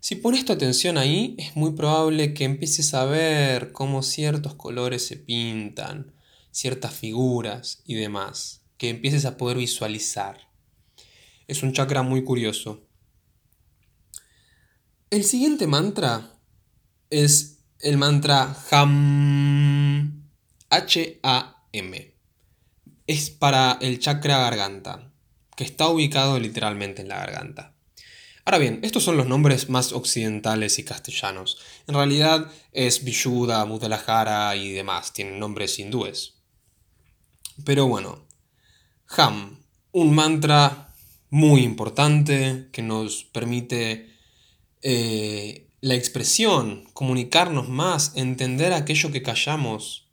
Si 0.00 0.16
pones 0.16 0.44
tu 0.44 0.52
atención 0.52 0.98
ahí, 0.98 1.36
es 1.38 1.54
muy 1.56 1.72
probable 1.72 2.34
que 2.34 2.44
empieces 2.44 2.92
a 2.94 3.04
ver 3.04 3.72
cómo 3.72 4.02
ciertos 4.02 4.54
colores 4.54 5.06
se 5.06 5.16
pintan, 5.16 6.12
ciertas 6.50 6.92
figuras 6.92 7.82
y 7.84 7.94
demás, 7.94 8.62
que 8.78 8.90
empieces 8.90 9.24
a 9.24 9.36
poder 9.36 9.58
visualizar. 9.58 10.48
Es 11.46 11.62
un 11.62 11.72
chakra 11.72 12.02
muy 12.02 12.24
curioso. 12.24 12.86
El 15.10 15.24
siguiente 15.24 15.66
mantra 15.66 16.40
es 17.10 17.60
el 17.78 17.98
mantra 17.98 18.56
HAM. 18.70 20.30
H-A-M. 20.70 22.16
Es 23.06 23.30
para 23.30 23.78
el 23.82 23.98
chakra 23.98 24.38
garganta, 24.38 25.11
está 25.62 25.88
ubicado 25.88 26.38
literalmente 26.38 27.02
en 27.02 27.08
la 27.08 27.18
garganta. 27.18 27.74
Ahora 28.44 28.58
bien, 28.58 28.80
estos 28.82 29.04
son 29.04 29.16
los 29.16 29.28
nombres 29.28 29.68
más 29.68 29.92
occidentales 29.92 30.78
y 30.78 30.84
castellanos. 30.84 31.58
En 31.86 31.94
realidad 31.94 32.50
es 32.72 33.04
Vishuddha, 33.04 33.64
Muddalajara 33.64 34.56
y 34.56 34.72
demás, 34.72 35.12
tienen 35.12 35.38
nombres 35.38 35.78
hindúes. 35.78 36.34
Pero 37.64 37.86
bueno, 37.86 38.26
Ham, 39.16 39.62
un 39.92 40.14
mantra 40.14 40.92
muy 41.30 41.62
importante 41.62 42.68
que 42.72 42.82
nos 42.82 43.24
permite 43.24 44.10
eh, 44.82 45.68
la 45.80 45.94
expresión, 45.94 46.84
comunicarnos 46.94 47.68
más, 47.68 48.12
entender 48.16 48.72
aquello 48.72 49.12
que 49.12 49.22
callamos. 49.22 50.08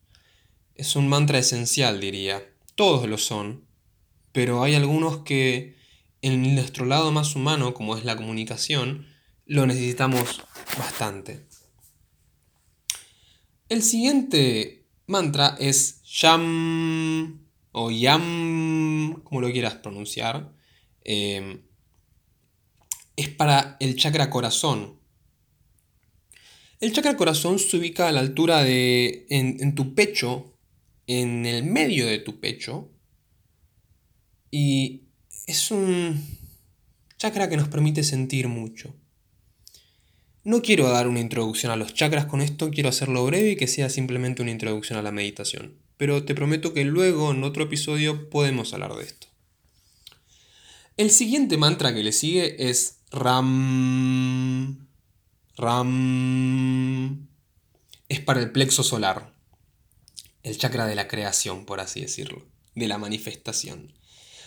Es 0.75 0.95
un 0.95 1.07
mantra 1.07 1.39
esencial, 1.39 1.99
diría. 1.99 2.43
Todos 2.75 3.07
lo 3.09 3.17
son, 3.17 3.65
pero 4.39 4.63
hay 4.63 4.73
algunos 4.73 5.23
que 5.23 5.75
en 6.21 6.55
nuestro 6.55 6.85
lado 6.85 7.11
más 7.11 7.35
humano, 7.35 7.73
como 7.73 7.97
es 7.97 8.05
la 8.05 8.15
comunicación, 8.15 9.05
lo 9.45 9.67
necesitamos 9.67 10.43
bastante. 10.77 11.45
El 13.67 13.83
siguiente 13.83 14.87
mantra 15.07 15.57
es 15.59 16.01
Yam 16.03 17.49
o 17.73 17.91
Yam, 17.91 19.23
como 19.25 19.41
lo 19.41 19.51
quieras 19.51 19.73
pronunciar. 19.75 20.53
Em, 21.03 21.63
es 23.17 23.27
para 23.27 23.75
el 23.81 23.97
chakra 23.97 24.29
corazón. 24.29 25.01
El 26.79 26.93
chakra 26.93 27.17
corazón 27.17 27.59
se 27.59 27.75
ubica 27.75 28.07
a 28.07 28.13
la 28.13 28.21
altura 28.21 28.63
de. 28.63 29.25
en 29.29 29.75
tu 29.75 29.95
pecho, 29.95 30.57
en 31.07 31.45
el 31.45 31.65
medio 31.65 32.07
de 32.07 32.19
tu 32.19 32.39
pecho. 32.39 32.93
Y 34.51 35.03
es 35.47 35.71
un 35.71 36.23
chakra 37.17 37.49
que 37.49 37.57
nos 37.57 37.67
permite 37.67 38.03
sentir 38.03 38.47
mucho. 38.47 38.95
No 40.43 40.61
quiero 40.61 40.89
dar 40.89 41.07
una 41.07 41.19
introducción 41.19 41.71
a 41.71 41.75
los 41.75 41.93
chakras 41.93 42.25
con 42.25 42.41
esto, 42.41 42.71
quiero 42.71 42.89
hacerlo 42.89 43.25
breve 43.25 43.51
y 43.51 43.55
que 43.55 43.67
sea 43.67 43.89
simplemente 43.89 44.41
una 44.41 44.51
introducción 44.51 44.97
a 44.97 45.01
la 45.01 45.11
meditación. 45.11 45.75
Pero 45.97 46.23
te 46.23 46.33
prometo 46.33 46.73
que 46.73 46.85
luego 46.85 47.31
en 47.31 47.43
otro 47.43 47.63
episodio 47.63 48.29
podemos 48.29 48.73
hablar 48.73 48.95
de 48.95 49.03
esto. 49.03 49.27
El 50.95 51.11
siguiente 51.11 51.57
mantra 51.57 51.93
que 51.93 52.03
le 52.03 52.13
sigue 52.13 52.69
es 52.69 52.99
Ram. 53.11 54.87
Ram. 55.57 57.27
Es 58.07 58.19
para 58.21 58.39
el 58.39 58.51
plexo 58.51 58.83
solar. 58.83 59.33
El 60.41 60.57
chakra 60.57 60.87
de 60.87 60.95
la 60.95 61.07
creación, 61.07 61.65
por 61.65 61.79
así 61.79 62.01
decirlo. 62.01 62.45
De 62.75 62.87
la 62.87 62.97
manifestación. 62.97 63.93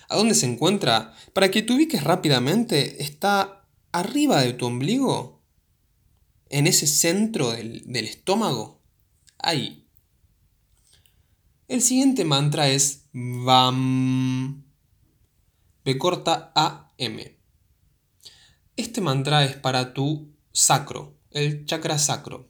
¿A 0.09 0.17
dónde 0.17 0.35
se 0.35 0.47
encuentra? 0.47 1.15
Para 1.33 1.51
que 1.51 1.62
te 1.62 1.73
ubiques 1.73 2.03
rápidamente, 2.05 3.03
está 3.03 3.67
arriba 3.93 4.41
de 4.41 4.53
tu 4.55 4.67
ombligo 4.67 5.43
en 6.49 6.67
ese 6.67 6.87
centro 6.87 7.53
del, 7.53 7.83
estómago. 7.97 8.83
Ahí. 9.38 9.88
El 11.67 11.81
siguiente 11.83 12.25
mantra 12.25 12.69
es 12.69 13.07
VAM. 13.12 14.65
B 15.85 15.99
corta 15.99 16.53
A 16.55 16.93
M. 16.99 17.38
Este 18.77 19.01
mantra 19.01 19.45
es 19.45 19.57
para 19.57 19.95
tu 19.95 20.33
sacro, 20.53 21.19
el 21.31 21.65
chakra 21.67 21.99
sacro. 21.99 22.49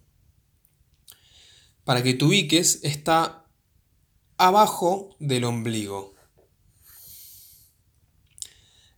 Para 1.85 2.03
que 2.03 2.15
te 2.15 2.25
ubiques, 2.25 2.81
está 2.83 3.47
abajo 4.37 5.17
del 5.19 5.45
ombligo. 5.45 6.12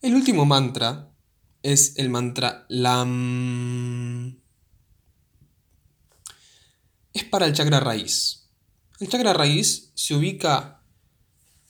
El 0.05 0.15
último 0.15 0.45
mantra 0.45 1.11
es 1.63 1.97
el 1.97 2.11
mantra 2.11 2.67
LAM 2.69 4.39
es 7.15 7.25
para 7.25 7.47
el 7.47 7.55
chakra 7.55 7.81
raíz. 7.81 8.51
El 9.01 9.09
chakra 9.09 9.33
raíz 9.33 9.93
se 9.95 10.15
ubica 10.15 10.83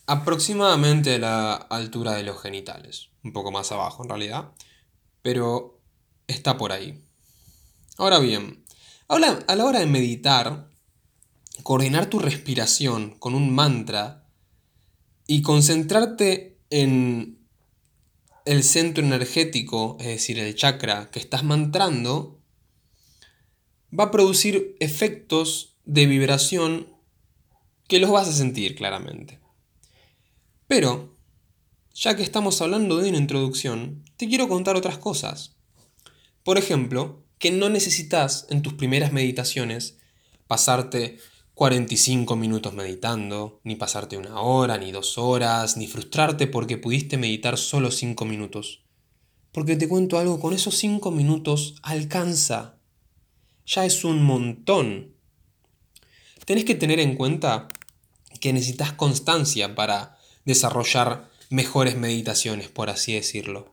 aproximadamente 0.07 1.15
a 1.15 1.19
la 1.21 1.55
altura 1.55 2.15
de 2.15 2.25
los 2.25 2.43
genitales, 2.43 3.11
un 3.23 3.33
poco 3.33 3.53
más 3.53 3.71
abajo 3.71 4.03
en 4.03 4.09
realidad, 4.09 4.51
pero 5.23 5.81
está 6.27 6.57
por 6.57 6.73
ahí. 6.73 7.05
Ahora 7.99 8.19
bien, 8.19 8.65
a 9.07 9.21
la 9.55 9.65
hora 9.65 9.79
de 9.79 9.87
meditar, 9.87 10.71
coordinar 11.63 12.07
tu 12.07 12.19
respiración 12.19 13.17
con 13.21 13.37
un 13.37 13.55
mantra 13.55 14.27
y 15.25 15.41
concentrarte 15.41 16.59
en 16.71 17.44
el 18.45 18.63
centro 18.63 19.05
energético, 19.05 19.97
es 20.01 20.07
decir, 20.07 20.39
el 20.39 20.55
chakra 20.55 21.11
que 21.11 21.19
estás 21.19 21.45
mantrando, 21.45 22.41
va 23.99 24.05
a 24.05 24.11
producir 24.11 24.77
efectos 24.81 25.77
de 25.85 26.07
vibración 26.07 26.89
que 27.89 27.99
los 27.99 28.11
vas 28.11 28.29
a 28.29 28.33
sentir 28.33 28.75
claramente. 28.75 29.41
Pero, 30.67 31.17
ya 31.95 32.17
que 32.17 32.23
estamos 32.23 32.61
hablando 32.61 32.99
de 32.99 33.11
una 33.11 33.19
introducción, 33.19 34.05
te 34.17 34.29
quiero 34.29 34.49
contar 34.49 34.77
otras 34.77 34.99
cosas. 34.99 35.57
Por 36.43 36.59
ejemplo, 36.59 37.25
que 37.39 37.51
no 37.51 37.69
necesitas 37.69 38.47
en 38.51 38.63
tus 38.63 38.75
primeras 38.75 39.13
meditaciones 39.13 39.99
pasarte 40.47 41.19
45 41.55 42.35
minutos 42.35 42.75
meditando, 42.75 43.61
ni 43.63 43.77
pasarte 43.77 44.17
una 44.17 44.41
hora, 44.41 44.77
ni 44.77 44.91
dos 44.91 45.19
horas, 45.19 45.77
ni 45.77 45.87
frustrarte 45.87 46.49
porque 46.49 46.79
pudiste 46.79 47.17
meditar 47.17 47.57
solo 47.59 47.93
5 47.93 48.25
minutos. 48.25 48.83
Porque 49.53 49.77
te 49.77 49.89
cuento 49.89 50.19
algo, 50.19 50.41
con 50.41 50.53
esos 50.53 50.77
5 50.77 51.13
minutos 51.13 51.77
alcanza. 51.83 52.79
Ya 53.67 53.85
es 53.85 54.05
un 54.05 54.25
montón. 54.25 55.15
Tenés 56.45 56.65
que 56.65 56.75
tener 56.75 56.99
en 56.99 57.15
cuenta 57.15 57.69
que 58.41 58.53
necesitas 58.53 58.93
constancia 58.93 59.77
para 59.77 60.19
desarrollar 60.45 61.31
mejores 61.51 61.97
meditaciones, 61.97 62.69
por 62.69 62.91
así 62.91 63.15
decirlo. 63.15 63.73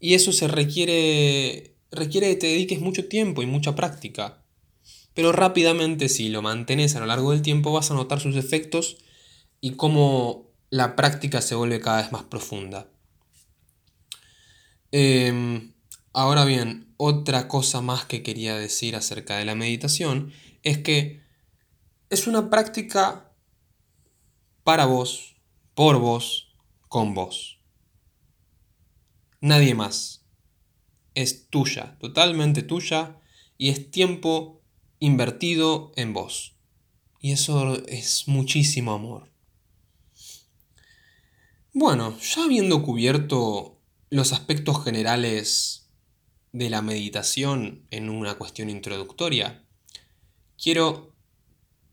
Y 0.00 0.14
eso 0.14 0.32
se 0.32 0.48
requiere 0.48 1.76
requiere 1.90 2.28
que 2.28 2.36
te 2.36 2.46
dediques 2.48 2.80
mucho 2.80 3.08
tiempo 3.08 3.42
y 3.42 3.46
mucha 3.46 3.74
práctica. 3.74 4.42
Pero 5.18 5.32
rápidamente 5.32 6.08
si 6.08 6.28
lo 6.28 6.42
mantienes 6.42 6.94
a 6.94 7.00
lo 7.00 7.06
largo 7.06 7.32
del 7.32 7.42
tiempo 7.42 7.72
vas 7.72 7.90
a 7.90 7.94
notar 7.94 8.20
sus 8.20 8.36
efectos 8.36 8.98
y 9.60 9.72
cómo 9.72 10.52
la 10.70 10.94
práctica 10.94 11.42
se 11.42 11.56
vuelve 11.56 11.80
cada 11.80 12.02
vez 12.02 12.12
más 12.12 12.22
profunda. 12.22 12.88
Em, 14.92 15.74
ahora 16.12 16.44
bien, 16.44 16.94
otra 16.98 17.48
cosa 17.48 17.80
más 17.80 18.04
que 18.04 18.22
quería 18.22 18.54
decir 18.54 18.94
acerca 18.94 19.38
de 19.38 19.44
la 19.44 19.56
meditación 19.56 20.32
es 20.62 20.78
que 20.78 21.24
es 22.10 22.28
una 22.28 22.48
práctica 22.48 23.32
para 24.62 24.86
vos, 24.86 25.34
por 25.74 25.98
vos, 25.98 26.54
con 26.86 27.14
vos. 27.14 27.58
Nadie 29.40 29.74
más. 29.74 30.24
Es 31.16 31.48
tuya, 31.50 31.98
totalmente 31.98 32.62
tuya, 32.62 33.18
y 33.56 33.70
es 33.70 33.90
tiempo 33.90 34.57
invertido 35.00 35.92
en 35.96 36.12
vos. 36.12 36.56
Y 37.20 37.32
eso 37.32 37.84
es 37.86 38.28
muchísimo 38.28 38.92
amor. 38.92 39.30
Bueno, 41.72 42.18
ya 42.18 42.44
habiendo 42.44 42.82
cubierto 42.82 43.80
los 44.10 44.32
aspectos 44.32 44.82
generales 44.84 45.90
de 46.52 46.70
la 46.70 46.82
meditación 46.82 47.86
en 47.90 48.08
una 48.08 48.34
cuestión 48.34 48.70
introductoria, 48.70 49.64
quiero... 50.60 51.14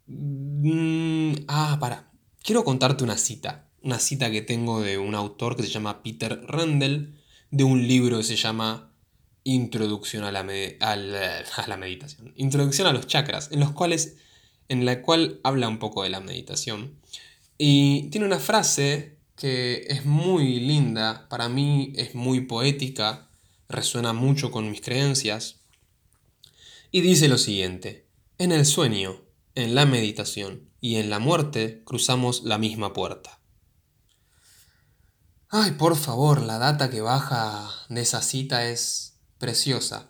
Mm, 0.07 1.33
ah, 1.47 1.77
para. 1.79 2.11
Quiero 2.43 2.63
contarte 2.63 3.03
una 3.03 3.17
cita. 3.17 3.69
Una 3.81 3.99
cita 3.99 4.31
que 4.31 4.41
tengo 4.41 4.81
de 4.81 4.97
un 4.97 5.13
autor 5.15 5.55
que 5.55 5.63
se 5.63 5.69
llama 5.69 6.01
Peter 6.03 6.41
Rendell, 6.47 7.21
de 7.51 7.63
un 7.63 7.87
libro 7.87 8.17
que 8.17 8.23
se 8.23 8.35
llama 8.35 8.94
Introducción 9.47 10.23
a 10.23 10.31
la, 10.31 10.39
a 10.81 11.67
la 11.67 11.77
meditación. 11.77 12.33
Introducción 12.35 12.87
a 12.87 12.93
los 12.93 13.07
chakras, 13.07 13.51
en 13.51 13.59
los 13.59 13.71
cuales. 13.71 14.17
en 14.67 14.83
la 14.83 15.03
cual 15.03 15.39
habla 15.43 15.67
un 15.67 15.77
poco 15.77 16.01
de 16.03 16.09
la 16.09 16.19
meditación. 16.19 16.99
Y 17.57 18.09
tiene 18.09 18.25
una 18.25 18.39
frase 18.39 19.19
que 19.35 19.85
es 19.87 20.03
muy 20.05 20.59
linda, 20.59 21.27
para 21.29 21.47
mí 21.47 21.93
es 21.95 22.15
muy 22.15 22.41
poética, 22.41 23.29
resuena 23.69 24.13
mucho 24.13 24.49
con 24.51 24.71
mis 24.71 24.81
creencias. 24.81 25.57
Y 26.91 27.01
dice 27.01 27.27
lo 27.27 27.37
siguiente: 27.37 28.07
En 28.39 28.51
el 28.51 28.65
sueño, 28.65 29.21
en 29.53 29.75
la 29.75 29.85
meditación 29.85 30.69
y 30.81 30.95
en 30.95 31.11
la 31.11 31.19
muerte 31.19 31.83
cruzamos 31.85 32.43
la 32.43 32.57
misma 32.57 32.93
puerta. 32.93 33.39
Ay, 35.49 35.71
por 35.71 35.95
favor, 35.95 36.41
la 36.41 36.57
data 36.57 36.89
que 36.89 37.01
baja 37.01 37.69
de 37.89 38.01
esa 38.01 38.21
cita 38.21 38.67
es 38.67 39.14
preciosa. 39.37 40.09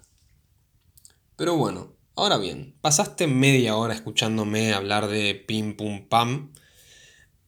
Pero 1.36 1.58
bueno, 1.58 1.96
ahora 2.16 2.38
bien, 2.38 2.76
pasaste 2.82 3.28
media 3.28 3.76
hora 3.76 3.94
escuchándome 3.94 4.74
hablar 4.74 5.08
de 5.08 5.36
pim 5.36 5.76
pum 5.76 6.08
pam 6.08 6.54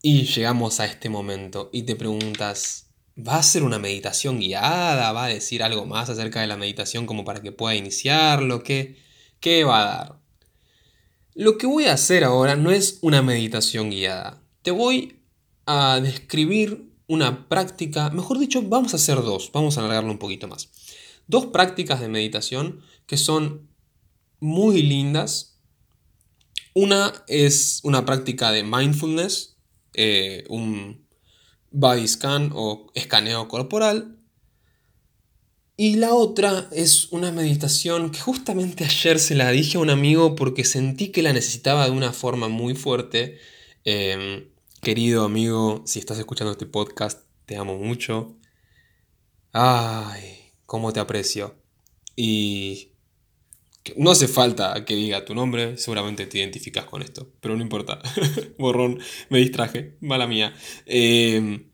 y 0.01 0.23
llegamos 0.23 0.79
a 0.79 0.85
este 0.85 1.09
momento 1.09 1.69
y 1.73 1.83
te 1.83 1.95
preguntas, 1.95 2.87
¿va 3.17 3.37
a 3.37 3.43
ser 3.43 3.63
una 3.63 3.79
meditación 3.79 4.39
guiada? 4.39 5.11
¿Va 5.11 5.25
a 5.25 5.29
decir 5.29 5.63
algo 5.63 5.85
más 5.85 6.09
acerca 6.09 6.41
de 6.41 6.47
la 6.47 6.57
meditación 6.57 7.05
como 7.05 7.25
para 7.25 7.41
que 7.41 7.51
pueda 7.51 7.75
iniciarlo? 7.75 8.63
¿Qué, 8.63 8.97
qué 9.39 9.63
va 9.63 9.81
a 9.81 9.85
dar? 9.85 10.19
Lo 11.33 11.57
que 11.57 11.67
voy 11.67 11.85
a 11.85 11.93
hacer 11.93 12.23
ahora 12.23 12.55
no 12.55 12.71
es 12.71 12.99
una 13.01 13.21
meditación 13.21 13.89
guiada. 13.89 14.41
Te 14.63 14.71
voy 14.71 15.21
a 15.65 15.99
describir 16.01 16.91
una 17.07 17.47
práctica, 17.47 18.09
mejor 18.09 18.39
dicho, 18.39 18.61
vamos 18.63 18.93
a 18.93 18.97
hacer 18.97 19.21
dos, 19.21 19.51
vamos 19.53 19.77
a 19.77 19.81
alargarlo 19.81 20.11
un 20.11 20.17
poquito 20.17 20.47
más. 20.47 20.69
Dos 21.27 21.47
prácticas 21.47 21.99
de 21.99 22.09
meditación 22.09 22.81
que 23.05 23.17
son 23.17 23.69
muy 24.39 24.81
lindas. 24.81 25.59
Una 26.73 27.13
es 27.27 27.79
una 27.83 28.05
práctica 28.05 28.51
de 28.51 28.63
mindfulness, 28.63 29.57
eh, 29.93 30.43
un 30.49 31.07
body 31.71 32.07
scan 32.07 32.51
o 32.53 32.91
escaneo 32.93 33.47
corporal, 33.47 34.17
y 35.79 35.97
la 35.97 36.15
otra 36.15 36.67
es 36.71 37.11
una 37.11 37.31
meditación 37.31 38.09
que 38.09 38.19
justamente 38.19 38.83
ayer 38.83 39.19
se 39.19 39.35
la 39.35 39.51
dije 39.51 39.77
a 39.77 39.81
un 39.81 39.91
amigo 39.91 40.35
porque 40.35 40.65
sentí 40.65 41.09
que 41.09 41.21
la 41.21 41.33
necesitaba 41.33 41.85
de 41.85 41.91
una 41.91 42.13
forma 42.13 42.47
muy 42.47 42.73
fuerte. 42.73 43.37
Em, 43.83 44.49
querido 44.81 45.23
amigo, 45.23 45.83
si 45.85 45.99
estás 45.99 46.17
escuchando 46.17 46.51
este 46.51 46.65
podcast, 46.65 47.27
te 47.45 47.57
amo 47.57 47.77
mucho. 47.77 48.35
Ay, 49.53 50.36
cómo 50.67 50.93
te 50.93 50.99
aprecio. 50.99 51.55
Y 52.15 52.91
no 53.95 54.11
hace 54.11 54.27
falta 54.27 54.85
que 54.85 54.95
diga 54.95 55.25
tu 55.25 55.33
nombre, 55.33 55.77
seguramente 55.77 56.27
te 56.27 56.37
identificas 56.37 56.85
con 56.85 57.01
esto, 57.01 57.31
pero 57.41 57.55
no 57.55 57.63
importa. 57.63 57.99
Borrón, 58.59 58.99
me 59.29 59.39
distraje, 59.39 59.97
mala 60.01 60.27
mía. 60.27 60.53
Eh, 60.85 61.65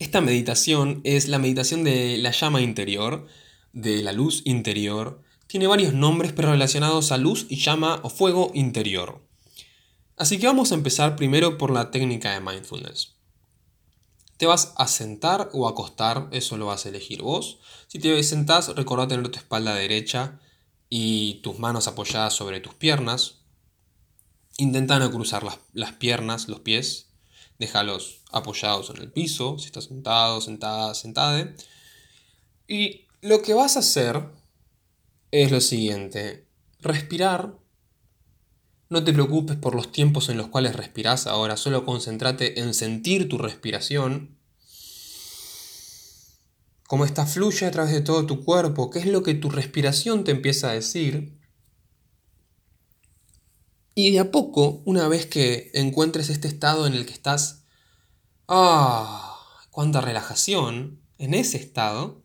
esta 0.00 0.20
meditación 0.20 1.00
es 1.04 1.28
la 1.28 1.38
meditación 1.38 1.84
de 1.84 2.18
la 2.18 2.30
llama 2.30 2.60
interior, 2.60 3.26
de 3.72 4.02
la 4.02 4.12
luz 4.12 4.42
interior. 4.44 5.22
Tiene 5.46 5.66
varios 5.66 5.92
nombres 5.92 6.32
pero 6.32 6.50
relacionados 6.50 7.12
a 7.12 7.18
luz 7.18 7.46
y 7.48 7.56
llama 7.56 8.00
o 8.02 8.10
fuego 8.10 8.50
interior. 8.54 9.26
Así 10.16 10.38
que 10.38 10.46
vamos 10.46 10.72
a 10.72 10.74
empezar 10.74 11.16
primero 11.16 11.58
por 11.58 11.70
la 11.70 11.90
técnica 11.90 12.32
de 12.32 12.40
mindfulness. 12.40 13.17
Te 14.38 14.46
vas 14.46 14.72
a 14.76 14.88
sentar 14.88 15.50
o 15.52 15.68
acostar, 15.68 16.28
eso 16.32 16.56
lo 16.56 16.66
vas 16.66 16.86
a 16.86 16.88
elegir 16.88 17.22
vos. 17.22 17.58
Si 17.88 17.98
te 17.98 18.22
sentás, 18.22 18.74
recordá 18.74 19.06
tener 19.06 19.28
tu 19.28 19.38
espalda 19.38 19.74
derecha 19.74 20.40
y 20.88 21.40
tus 21.42 21.58
manos 21.58 21.88
apoyadas 21.88 22.32
sobre 22.32 22.60
tus 22.60 22.74
piernas. 22.74 23.40
Intenta 24.56 24.98
no 24.98 25.10
cruzar 25.10 25.42
las, 25.42 25.58
las 25.72 25.92
piernas, 25.92 26.48
los 26.48 26.60
pies, 26.60 27.08
déjalos 27.58 28.22
apoyados 28.32 28.90
en 28.90 28.98
el 28.98 29.12
piso, 29.12 29.58
si 29.58 29.66
estás 29.66 29.84
sentado, 29.84 30.40
sentada, 30.40 30.94
sentada. 30.94 31.54
Y 32.66 33.06
lo 33.20 33.42
que 33.42 33.54
vas 33.54 33.76
a 33.76 33.80
hacer 33.80 34.22
es 35.30 35.50
lo 35.50 35.60
siguiente, 35.60 36.46
respirar. 36.80 37.58
No 38.88 39.04
te 39.04 39.12
preocupes 39.12 39.56
por 39.56 39.74
los 39.74 39.92
tiempos 39.92 40.28
en 40.28 40.38
los 40.38 40.48
cuales 40.48 40.74
respiras 40.74 41.26
ahora, 41.26 41.56
solo 41.56 41.84
concéntrate 41.84 42.60
en 42.60 42.72
sentir 42.72 43.28
tu 43.28 43.36
respiración. 43.36 44.37
Cómo 46.88 47.04
esta 47.04 47.26
fluye 47.26 47.66
a 47.66 47.70
través 47.70 47.92
de 47.92 48.00
todo 48.00 48.24
tu 48.24 48.46
cuerpo, 48.46 48.88
qué 48.88 49.00
es 49.00 49.04
lo 49.04 49.22
que 49.22 49.34
tu 49.34 49.50
respiración 49.50 50.24
te 50.24 50.30
empieza 50.30 50.70
a 50.70 50.72
decir. 50.72 51.38
Y 53.94 54.12
de 54.12 54.20
a 54.20 54.30
poco, 54.30 54.80
una 54.86 55.06
vez 55.06 55.26
que 55.26 55.70
encuentres 55.74 56.30
este 56.30 56.48
estado 56.48 56.86
en 56.86 56.94
el 56.94 57.04
que 57.04 57.12
estás, 57.12 57.64
¡ah! 58.48 59.38
¡Cuánta 59.70 60.00
relajación! 60.00 61.02
En 61.18 61.34
ese 61.34 61.58
estado, 61.58 62.24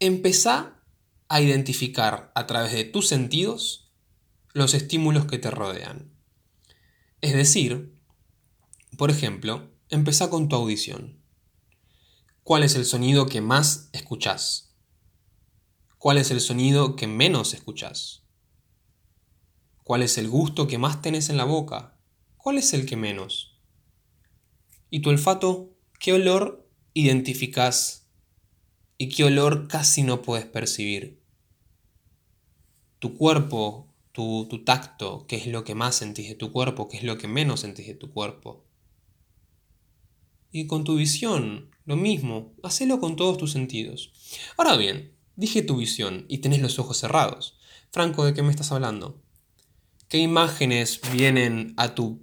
empezá 0.00 0.82
a 1.28 1.40
identificar 1.40 2.32
a 2.34 2.48
través 2.48 2.72
de 2.72 2.82
tus 2.82 3.06
sentidos 3.06 3.92
los 4.54 4.74
estímulos 4.74 5.26
que 5.26 5.38
te 5.38 5.52
rodean. 5.52 6.10
Es 7.20 7.32
decir, 7.32 7.96
por 8.98 9.12
ejemplo, 9.12 9.70
empezá 9.88 10.30
con 10.30 10.48
tu 10.48 10.56
audición. 10.56 11.24
¿Cuál 12.46 12.62
es 12.62 12.76
el 12.76 12.84
sonido 12.84 13.26
que 13.26 13.40
más 13.40 13.90
escuchás? 13.92 14.72
¿Cuál 15.98 16.16
es 16.16 16.30
el 16.30 16.40
sonido 16.40 16.94
que 16.94 17.08
menos 17.08 17.54
escuchas? 17.54 18.22
¿Cuál 19.82 20.02
es 20.02 20.16
el 20.16 20.28
gusto 20.28 20.68
que 20.68 20.78
más 20.78 21.02
tenés 21.02 21.28
en 21.28 21.38
la 21.38 21.44
boca? 21.44 21.98
¿Cuál 22.36 22.58
es 22.58 22.72
el 22.72 22.86
que 22.86 22.96
menos? 22.96 23.58
¿Y 24.90 25.00
tu 25.00 25.10
olfato? 25.10 25.76
¿Qué 25.98 26.12
olor 26.12 26.70
identificas 26.94 28.12
y 28.96 29.08
qué 29.08 29.24
olor 29.24 29.66
casi 29.66 30.04
no 30.04 30.22
puedes 30.22 30.46
percibir? 30.46 31.20
Tu 33.00 33.16
cuerpo, 33.16 33.92
tu, 34.12 34.46
tu 34.48 34.62
tacto, 34.62 35.26
¿qué 35.26 35.34
es 35.34 35.48
lo 35.48 35.64
que 35.64 35.74
más 35.74 35.96
sentís 35.96 36.28
de 36.28 36.36
tu 36.36 36.52
cuerpo? 36.52 36.86
¿Qué 36.86 36.98
es 36.98 37.02
lo 37.02 37.18
que 37.18 37.26
menos 37.26 37.58
sentís 37.62 37.88
de 37.88 37.94
tu 37.94 38.12
cuerpo? 38.12 38.64
Y 40.52 40.68
con 40.68 40.84
tu 40.84 40.94
visión, 40.94 41.72
lo 41.86 41.96
mismo, 41.96 42.52
hacelo 42.62 43.00
con 43.00 43.16
todos 43.16 43.38
tus 43.38 43.52
sentidos. 43.52 44.12
Ahora 44.56 44.76
bien, 44.76 45.12
dije 45.36 45.62
tu 45.62 45.76
visión 45.76 46.26
y 46.28 46.38
tenés 46.38 46.60
los 46.60 46.78
ojos 46.78 46.98
cerrados. 46.98 47.56
Franco, 47.90 48.24
¿de 48.24 48.34
qué 48.34 48.42
me 48.42 48.50
estás 48.50 48.72
hablando? 48.72 49.22
¿Qué 50.08 50.18
imágenes 50.18 51.00
vienen 51.12 51.74
a 51.76 51.94
tu 51.94 52.20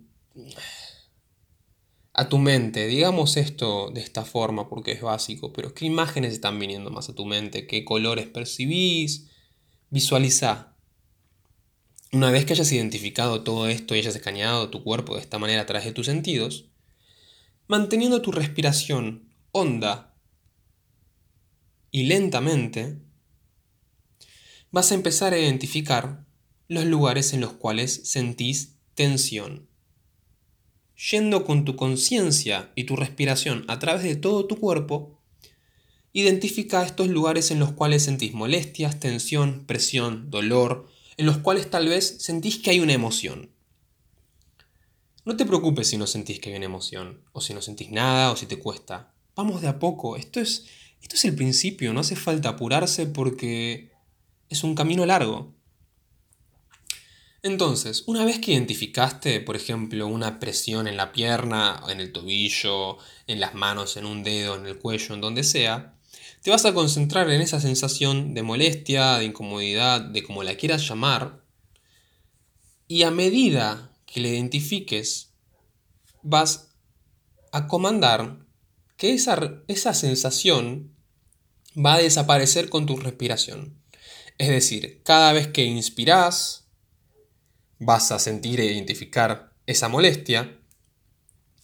a 2.14 2.30
tu 2.30 2.38
mente? 2.38 2.88
Digamos 2.88 3.38
esto 3.38 3.90
de 3.92 4.02
esta 4.02 4.26
forma 4.26 4.70
porque 4.70 4.92
es 4.92 5.02
básico, 5.02 5.54
pero 5.54 5.74
¿qué 5.74 5.86
imágenes 5.86 6.34
están 6.34 6.60
viniendo 6.60 6.92
más 6.92 7.10
a 7.10 7.16
tu 7.16 7.26
mente? 7.26 7.66
¿Qué 7.66 7.86
colores 7.86 8.28
percibís? 8.28 9.30
Visualiza. 9.90 10.76
Una 12.12 12.32
vez 12.32 12.46
que 12.46 12.54
hayas 12.54 12.72
identificado 12.72 13.44
todo 13.44 13.68
esto 13.68 13.96
y 13.96 14.00
hayas 14.00 14.16
escaneado 14.16 14.70
tu 14.70 14.84
cuerpo 14.84 15.16
de 15.16 15.22
esta 15.22 15.40
manera 15.40 15.64
a 15.64 15.66
través 15.66 15.86
de 15.86 15.94
tus 15.94 16.06
sentidos, 16.06 16.66
manteniendo 17.68 18.22
tu 18.22 18.32
respiración 18.32 19.23
honda 19.54 20.16
y 21.92 22.04
lentamente, 22.04 22.98
vas 24.72 24.92
a 24.92 24.96
empezar 24.96 25.34
a 25.34 25.38
identificar 25.38 26.26
los 26.68 26.86
lugares 26.86 27.34
en 27.34 27.42
los 27.42 27.54
cuales 27.54 28.02
sentís 28.04 28.78
tensión. 28.96 29.70
Yendo 31.12 31.46
con 31.46 31.66
tu 31.66 31.76
conciencia 31.76 32.72
y 32.74 32.86
tu 32.86 32.96
respiración 32.96 33.64
a 33.68 33.78
través 33.78 34.02
de 34.02 34.16
todo 34.16 34.48
tu 34.48 34.58
cuerpo, 34.58 35.22
identifica 36.14 36.84
estos 36.84 37.10
lugares 37.10 37.52
en 37.52 37.60
los 37.60 37.74
cuales 37.74 38.04
sentís 38.04 38.34
molestias, 38.34 39.00
tensión, 39.00 39.66
presión, 39.68 40.32
dolor, 40.32 40.90
en 41.18 41.28
los 41.28 41.38
cuales 41.38 41.70
tal 41.70 41.88
vez 41.90 42.24
sentís 42.24 42.58
que 42.58 42.72
hay 42.72 42.80
una 42.80 42.94
emoción. 42.94 43.52
No 45.26 45.38
te 45.38 45.46
preocupes 45.46 45.88
si 45.88 45.98
no 45.98 46.08
sentís 46.08 46.40
que 46.40 46.50
hay 46.50 46.56
una 46.56 46.66
emoción, 46.66 47.22
o 47.34 47.40
si 47.40 47.54
no 47.54 47.62
sentís 47.62 47.92
nada, 47.92 48.32
o 48.32 48.36
si 48.36 48.48
te 48.48 48.58
cuesta. 48.58 49.13
Vamos 49.36 49.62
de 49.62 49.68
a 49.68 49.80
poco, 49.80 50.16
esto 50.16 50.40
es, 50.40 50.66
esto 51.02 51.16
es 51.16 51.26
el 51.26 51.36
principio, 51.36 51.92
no 51.92 52.02
hace 52.02 52.16
falta 52.16 52.50
apurarse 52.50 53.08
porque 53.08 53.92
es 54.50 54.64
un 54.64 54.76
camino 54.76 55.06
largo. 55.06 55.56
Entonces, 57.42 58.04
una 58.06 58.24
vez 58.24 58.40
que 58.40 58.54
identificaste, 58.54 59.42
por 59.42 59.56
ejemplo, 59.56 60.08
una 60.08 60.40
presión 60.40 60.88
en 60.88 60.96
la 60.96 61.12
pierna, 61.12 61.82
en 61.90 62.00
el 62.00 62.12
tobillo, 62.12 63.00
en 63.28 63.40
las 63.40 63.54
manos, 63.56 63.98
en 63.98 64.06
un 64.06 64.24
dedo, 64.24 64.56
en 64.56 64.68
el 64.68 64.78
cuello, 64.78 65.16
en 65.16 65.22
donde 65.22 65.44
sea, 65.44 65.96
te 66.42 66.52
vas 66.52 66.64
a 66.66 66.74
concentrar 66.74 67.30
en 67.32 67.42
esa 67.42 67.60
sensación 67.60 68.34
de 68.34 68.44
molestia, 68.44 69.18
de 69.18 69.26
incomodidad, 69.26 70.00
de 70.00 70.24
como 70.24 70.44
la 70.44 70.56
quieras 70.56 70.88
llamar, 70.88 71.44
y 72.88 73.04
a 73.04 73.12
medida 73.12 73.92
que 74.06 74.22
le 74.22 74.30
identifiques, 74.30 75.34
vas 76.22 76.76
a 77.52 77.68
comandar 77.68 78.43
que 79.04 79.14
esa, 79.14 79.62
esa 79.68 79.94
sensación 79.94 80.96
va 81.76 81.96
a 81.96 82.02
desaparecer 82.02 82.70
con 82.70 82.86
tu 82.86 82.96
respiración. 82.96 83.84
Es 84.38 84.48
decir, 84.48 85.02
cada 85.04 85.34
vez 85.34 85.48
que 85.50 85.66
inspiras, 85.66 86.70
vas 87.80 88.14
a 88.14 88.20
sentir 88.20 88.62
e 88.62 88.66
identificar 88.66 89.58
esa 89.66 89.90
molestia, 89.90 90.58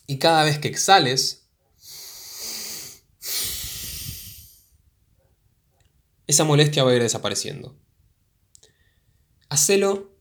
y 0.05 0.17
cada 0.17 0.43
vez 0.43 0.59
que 0.59 0.67
exhales, 0.67 1.47
esa 6.27 6.43
molestia 6.43 6.83
va 6.83 6.91
a 6.91 6.95
ir 6.95 7.01
desapareciendo. 7.01 7.79
Hacelo 9.47 10.13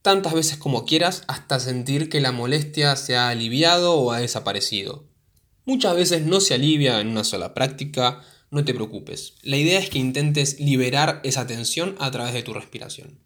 tantas 0.00 0.32
veces 0.32 0.56
como 0.56 0.86
quieras 0.86 1.22
hasta 1.28 1.60
sentir 1.60 2.08
que 2.08 2.22
la 2.22 2.32
molestia 2.32 2.96
se 2.96 3.18
ha 3.18 3.28
aliviado 3.28 3.96
o 3.96 4.12
ha 4.12 4.20
desaparecido. 4.20 5.09
Muchas 5.64 5.94
veces 5.94 6.26
no 6.26 6.40
se 6.40 6.54
alivia 6.54 7.00
en 7.00 7.08
una 7.08 7.24
sola 7.24 7.54
práctica, 7.54 8.22
no 8.50 8.64
te 8.64 8.74
preocupes. 8.74 9.34
La 9.42 9.56
idea 9.56 9.78
es 9.78 9.90
que 9.90 9.98
intentes 9.98 10.58
liberar 10.58 11.20
esa 11.24 11.46
tensión 11.46 11.96
a 11.98 12.10
través 12.10 12.34
de 12.34 12.42
tu 12.42 12.52
respiración. 12.52 13.18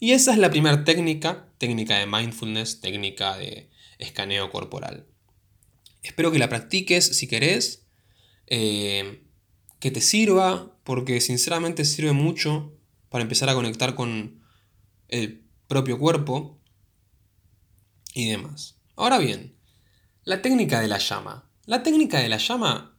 Y 0.00 0.12
esa 0.12 0.32
es 0.32 0.38
la 0.38 0.50
primera 0.50 0.84
técnica, 0.84 1.48
técnica 1.58 1.98
de 1.98 2.06
mindfulness, 2.06 2.80
técnica 2.80 3.36
de 3.36 3.70
escaneo 3.98 4.50
corporal. 4.50 5.06
Espero 6.02 6.30
que 6.30 6.38
la 6.38 6.48
practiques 6.48 7.16
si 7.16 7.26
querés, 7.26 7.86
eh, 8.46 9.22
que 9.80 9.90
te 9.90 10.00
sirva, 10.00 10.76
porque 10.84 11.20
sinceramente 11.20 11.84
sirve 11.84 12.12
mucho 12.12 12.76
para 13.08 13.22
empezar 13.22 13.48
a 13.48 13.54
conectar 13.54 13.94
con 13.94 14.42
el 15.08 15.44
propio 15.68 15.98
cuerpo 15.98 16.60
y 18.12 18.28
demás. 18.28 18.76
Ahora 18.96 19.18
bien, 19.18 19.53
la 20.24 20.42
técnica 20.42 20.80
de 20.80 20.88
la 20.88 20.98
llama. 20.98 21.50
La 21.66 21.82
técnica 21.82 22.18
de 22.18 22.28
la 22.28 22.38
llama 22.38 22.96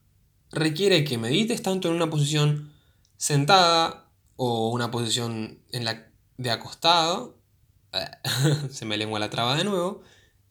requiere 0.52 1.04
que 1.04 1.18
medites 1.18 1.62
tanto 1.62 1.90
en 1.90 1.96
una 1.96 2.10
posición 2.10 2.72
sentada 3.18 4.10
o 4.36 4.70
una 4.70 4.92
posición 4.92 5.60
en 5.72 5.86
la 5.86 6.08
de 6.38 6.52
acostado. 6.52 7.38
Se 8.72 8.86
me 8.86 8.98
lengua 8.98 9.20
la 9.20 9.30
traba 9.30 9.56
de 9.56 9.64
nuevo. 9.64 10.02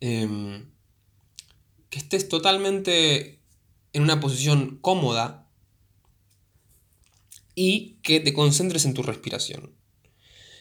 Em, 0.01 0.71
que 1.91 1.99
estés 1.99 2.29
totalmente 2.29 3.41
en 3.93 4.03
una 4.03 4.21
posición 4.21 4.79
cómoda 4.81 5.49
y 7.55 7.99
que 8.03 8.21
te 8.21 8.35
concentres 8.35 8.85
en 8.85 8.95
tu 8.95 9.03
respiración 9.03 9.75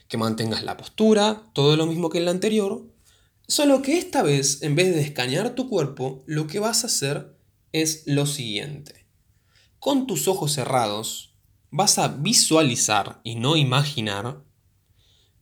que 0.07 0.17
mantengas 0.17 0.63
la 0.63 0.77
postura, 0.77 1.41
todo 1.53 1.75
lo 1.75 1.87
mismo 1.87 2.09
que 2.09 2.19
en 2.19 2.25
la 2.25 2.31
anterior, 2.31 2.85
solo 3.47 3.81
que 3.81 3.97
esta 3.97 4.23
vez, 4.23 4.61
en 4.61 4.75
vez 4.75 4.93
de 4.93 5.01
escanear 5.01 5.55
tu 5.55 5.69
cuerpo, 5.69 6.23
lo 6.25 6.47
que 6.47 6.59
vas 6.59 6.83
a 6.83 6.87
hacer 6.87 7.37
es 7.71 8.03
lo 8.05 8.25
siguiente. 8.25 9.07
Con 9.79 10.07
tus 10.07 10.27
ojos 10.27 10.53
cerrados, 10.53 11.35
vas 11.69 11.97
a 11.97 12.07
visualizar 12.07 13.19
y 13.23 13.35
no 13.35 13.55
imaginar, 13.55 14.43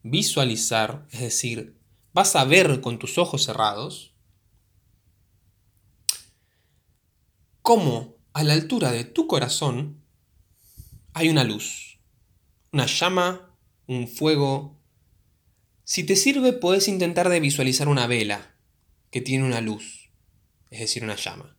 visualizar, 0.04 1.08
es 1.12 1.20
decir, 1.22 1.80
vas 2.14 2.36
a 2.36 2.46
ver 2.46 2.82
con 2.82 3.00
tus 3.00 3.18
ojos 3.18 3.44
cerrados 3.44 4.12
cómo 7.62 8.18
a 8.34 8.44
la 8.44 8.54
altura 8.54 8.92
de 8.92 9.04
tu 9.04 9.28
corazón 9.28 10.04
hay 11.14 11.30
una 11.30 11.44
luz, 11.44 12.00
una 12.72 12.86
llama 12.86 13.56
un 13.88 14.08
fuego. 14.08 14.81
Si 15.84 16.04
te 16.04 16.16
sirve, 16.16 16.54
puedes 16.54 16.88
intentar 16.88 17.30
de 17.30 17.40
visualizar 17.40 17.88
una 17.88 18.08
vela 18.08 18.56
que 19.10 19.22
tiene 19.22 19.46
una 19.46 19.62
luz, 19.62 20.10
es 20.70 20.80
decir, 20.80 21.04
una 21.04 21.16
llama. 21.16 21.58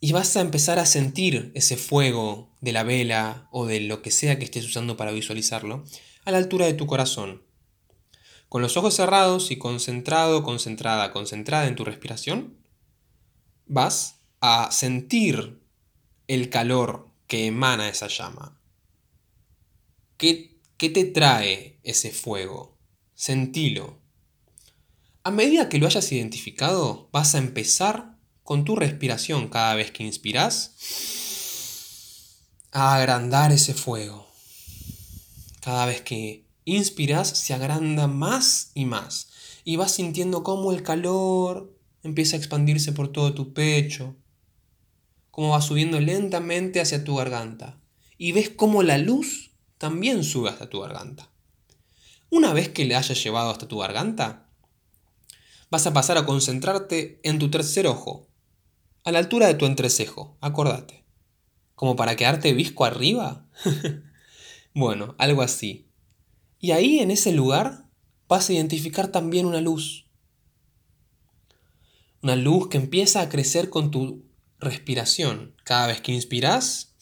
Y 0.00 0.12
vas 0.12 0.36
a 0.36 0.40
empezar 0.40 0.78
a 0.78 0.86
sentir 0.86 1.52
ese 1.54 1.76
fuego 1.76 2.56
de 2.60 2.72
la 2.72 2.84
vela 2.84 3.48
o 3.50 3.66
de 3.66 3.80
lo 3.80 4.00
que 4.00 4.10
sea 4.10 4.38
que 4.38 4.44
estés 4.44 4.64
usando 4.64 4.96
para 4.96 5.12
visualizarlo 5.12 5.84
a 6.24 6.30
la 6.30 6.38
altura 6.38 6.66
de 6.66 6.74
tu 6.74 6.86
corazón. 6.86 7.42
Con 8.48 8.62
los 8.62 8.76
ojos 8.76 8.94
cerrados 8.94 9.50
y 9.50 9.56
concentrado, 9.56 10.42
concentrada, 10.42 11.12
concentrada 11.12 11.68
en 11.68 11.76
tu 11.76 11.84
respiración, 11.84 12.56
vas 13.66 14.20
a 14.40 14.72
sentir 14.72 15.60
el 16.26 16.48
calor 16.48 17.10
que 17.26 17.46
emana 17.46 17.88
esa 17.88 18.08
llama. 18.08 18.58
¿Qué 20.16 20.49
¿Qué 20.80 20.88
te 20.88 21.04
trae 21.04 21.78
ese 21.82 22.10
fuego? 22.10 22.78
Sentilo. 23.14 23.98
A 25.24 25.30
medida 25.30 25.68
que 25.68 25.76
lo 25.76 25.86
hayas 25.86 26.10
identificado, 26.10 27.10
vas 27.12 27.34
a 27.34 27.38
empezar 27.38 28.16
con 28.44 28.64
tu 28.64 28.76
respiración 28.76 29.48
cada 29.48 29.74
vez 29.74 29.90
que 29.90 30.04
inspiras 30.04 30.74
a 32.72 32.94
agrandar 32.94 33.52
ese 33.52 33.74
fuego. 33.74 34.26
Cada 35.60 35.84
vez 35.84 36.00
que 36.00 36.46
inspiras 36.64 37.28
se 37.28 37.52
agranda 37.52 38.06
más 38.06 38.70
y 38.72 38.86
más 38.86 39.28
y 39.64 39.76
vas 39.76 39.92
sintiendo 39.92 40.42
cómo 40.42 40.72
el 40.72 40.82
calor 40.82 41.76
empieza 42.02 42.36
a 42.36 42.38
expandirse 42.38 42.92
por 42.92 43.12
todo 43.12 43.34
tu 43.34 43.52
pecho, 43.52 44.16
cómo 45.30 45.50
va 45.50 45.60
subiendo 45.60 46.00
lentamente 46.00 46.80
hacia 46.80 47.04
tu 47.04 47.16
garganta 47.16 47.78
y 48.16 48.32
ves 48.32 48.48
cómo 48.48 48.82
la 48.82 48.96
luz 48.96 49.49
también 49.80 50.24
sube 50.24 50.50
hasta 50.50 50.68
tu 50.68 50.80
garganta. 50.80 51.30
Una 52.28 52.52
vez 52.52 52.68
que 52.68 52.84
le 52.84 52.96
hayas 52.96 53.24
llevado 53.24 53.48
hasta 53.48 53.66
tu 53.66 53.78
garganta, 53.78 54.46
vas 55.70 55.86
a 55.86 55.94
pasar 55.94 56.18
a 56.18 56.26
concentrarte 56.26 57.18
en 57.22 57.38
tu 57.38 57.50
tercer 57.50 57.86
ojo, 57.86 58.28
a 59.04 59.10
la 59.10 59.20
altura 59.20 59.46
de 59.46 59.54
tu 59.54 59.64
entrecejo, 59.64 60.36
acordate. 60.42 61.06
Como 61.74 61.96
para 61.96 62.14
quedarte 62.14 62.52
visco 62.52 62.84
arriba. 62.84 63.48
Bueno, 64.72 65.16
algo 65.18 65.42
así. 65.42 65.90
Y 66.60 66.70
ahí, 66.70 67.00
en 67.00 67.10
ese 67.10 67.32
lugar, 67.32 67.90
vas 68.28 68.48
a 68.48 68.52
identificar 68.52 69.08
también 69.08 69.44
una 69.44 69.60
luz. 69.60 70.06
Una 72.22 72.36
luz 72.36 72.68
que 72.68 72.76
empieza 72.76 73.20
a 73.20 73.28
crecer 73.28 73.68
con 73.68 73.90
tu 73.90 74.30
respiración. 74.60 75.56
Cada 75.64 75.88
vez 75.88 76.00
que 76.00 76.12
inspiras, 76.12 76.94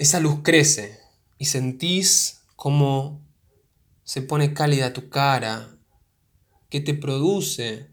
esa 0.00 0.18
luz 0.18 0.40
crece 0.42 0.98
y 1.36 1.44
sentís 1.44 2.40
cómo 2.56 3.20
se 4.02 4.22
pone 4.22 4.54
cálida 4.54 4.94
tu 4.94 5.10
cara, 5.10 5.76
que 6.70 6.80
te 6.80 6.94
produce, 6.94 7.90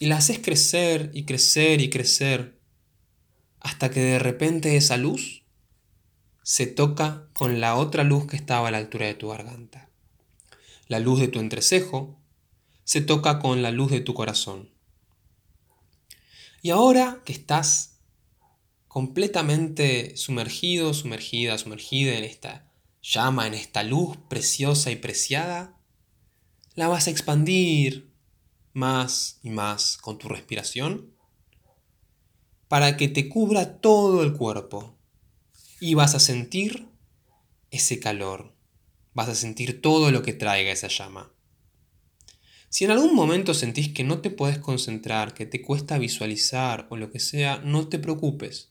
y 0.00 0.06
la 0.06 0.16
haces 0.16 0.40
crecer 0.40 1.12
y 1.14 1.26
crecer 1.26 1.82
y 1.82 1.88
crecer, 1.88 2.60
hasta 3.60 3.92
que 3.92 4.00
de 4.00 4.18
repente 4.18 4.76
esa 4.76 4.96
luz 4.96 5.44
se 6.42 6.66
toca 6.66 7.28
con 7.32 7.60
la 7.60 7.76
otra 7.76 8.02
luz 8.02 8.26
que 8.26 8.34
estaba 8.34 8.66
a 8.66 8.70
la 8.72 8.78
altura 8.78 9.06
de 9.06 9.14
tu 9.14 9.28
garganta. 9.28 9.88
La 10.88 10.98
luz 10.98 11.20
de 11.20 11.28
tu 11.28 11.38
entrecejo 11.38 12.20
se 12.82 13.02
toca 13.02 13.38
con 13.38 13.62
la 13.62 13.70
luz 13.70 13.92
de 13.92 14.00
tu 14.00 14.14
corazón. 14.14 14.74
Y 16.60 16.70
ahora 16.70 17.22
que 17.24 17.32
estás 17.32 17.89
completamente 18.90 20.16
sumergido, 20.16 20.92
sumergida, 20.94 21.56
sumergida 21.58 22.14
en 22.14 22.24
esta 22.24 22.66
llama, 23.00 23.46
en 23.46 23.54
esta 23.54 23.84
luz 23.84 24.16
preciosa 24.28 24.90
y 24.90 24.96
preciada, 24.96 25.78
la 26.74 26.88
vas 26.88 27.06
a 27.06 27.12
expandir 27.12 28.10
más 28.72 29.38
y 29.44 29.50
más 29.50 29.96
con 29.96 30.18
tu 30.18 30.28
respiración 30.28 31.14
para 32.66 32.96
que 32.96 33.06
te 33.06 33.28
cubra 33.28 33.78
todo 33.78 34.24
el 34.24 34.32
cuerpo 34.32 34.98
y 35.78 35.94
vas 35.94 36.16
a 36.16 36.20
sentir 36.20 36.88
ese 37.70 38.00
calor, 38.00 38.56
vas 39.14 39.28
a 39.28 39.36
sentir 39.36 39.80
todo 39.80 40.10
lo 40.10 40.22
que 40.22 40.32
traiga 40.32 40.72
esa 40.72 40.88
llama. 40.88 41.32
Si 42.68 42.86
en 42.86 42.90
algún 42.90 43.14
momento 43.14 43.54
sentís 43.54 43.92
que 43.92 44.02
no 44.02 44.20
te 44.20 44.30
puedes 44.30 44.58
concentrar, 44.58 45.32
que 45.32 45.46
te 45.46 45.62
cuesta 45.62 45.96
visualizar 45.96 46.88
o 46.90 46.96
lo 46.96 47.12
que 47.12 47.20
sea, 47.20 47.58
no 47.58 47.86
te 47.86 48.00
preocupes, 48.00 48.69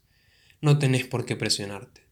no 0.61 0.79
tenés 0.79 1.05
por 1.05 1.25
qué 1.25 1.35
presionarte. 1.35 2.07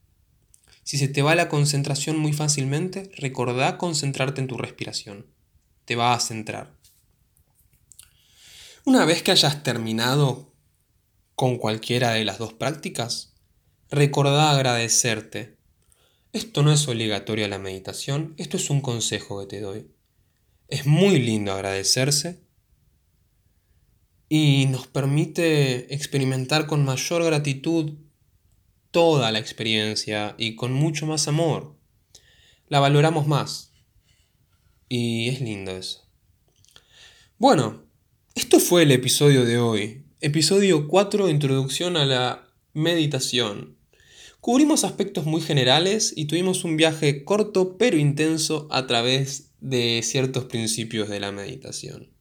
Si 0.83 0.97
se 0.97 1.09
te 1.09 1.21
va 1.21 1.35
la 1.35 1.49
concentración 1.49 2.17
muy 2.17 2.31
fácilmente, 2.31 3.11
recordá 3.17 3.77
concentrarte 3.77 4.39
en 4.39 4.47
tu 4.47 4.57
respiración. 4.57 5.25
Te 5.83 5.95
va 5.95 6.13
a 6.13 6.19
centrar. 6.19 6.77
Una 8.85 9.03
vez 9.03 9.21
que 9.21 9.31
hayas 9.31 9.63
terminado 9.63 10.53
con 11.35 11.57
cualquiera 11.57 12.11
de 12.11 12.23
las 12.23 12.37
dos 12.37 12.53
prácticas, 12.53 13.33
recordá 13.91 14.51
agradecerte. 14.51 15.57
Esto 16.31 16.63
no 16.63 16.71
es 16.71 16.87
obligatorio 16.87 17.45
a 17.45 17.49
la 17.49 17.59
meditación, 17.59 18.33
esto 18.37 18.55
es 18.55 18.69
un 18.69 18.79
consejo 18.79 19.41
que 19.41 19.47
te 19.47 19.59
doy. 19.59 19.91
Es 20.69 20.85
muy 20.85 21.19
lindo 21.19 21.51
agradecerse 21.51 22.39
y 24.29 24.67
nos 24.67 24.87
permite 24.87 25.93
experimentar 25.93 26.65
con 26.65 26.85
mayor 26.85 27.23
gratitud 27.23 27.93
toda 28.97 29.31
la 29.31 29.37
experiencia 29.37 30.33
y 30.39 30.55
con 30.55 30.73
mucho 30.73 31.05
más 31.05 31.27
amor. 31.27 31.75
La 32.67 32.79
valoramos 32.79 33.27
más. 33.27 33.73
Y 34.89 35.29
es 35.29 35.39
lindo 35.39 35.69
eso. 35.69 36.09
Bueno, 37.37 37.83
esto 38.33 38.59
fue 38.59 38.81
el 38.81 38.91
episodio 38.91 39.45
de 39.45 39.59
hoy. 39.59 40.03
Episodio 40.19 40.87
4, 40.87 41.29
Introducción 41.29 41.95
a 41.95 42.05
la 42.05 42.49
Meditación. 42.73 43.77
Cubrimos 44.41 44.83
aspectos 44.83 45.25
muy 45.25 45.41
generales 45.41 46.11
y 46.15 46.25
tuvimos 46.25 46.63
un 46.63 46.75
viaje 46.75 47.23
corto 47.23 47.77
pero 47.77 47.97
intenso 47.97 48.67
a 48.71 48.87
través 48.87 49.51
de 49.61 50.01
ciertos 50.01 50.45
principios 50.45 51.07
de 51.07 51.19
la 51.19 51.31
meditación. 51.31 52.16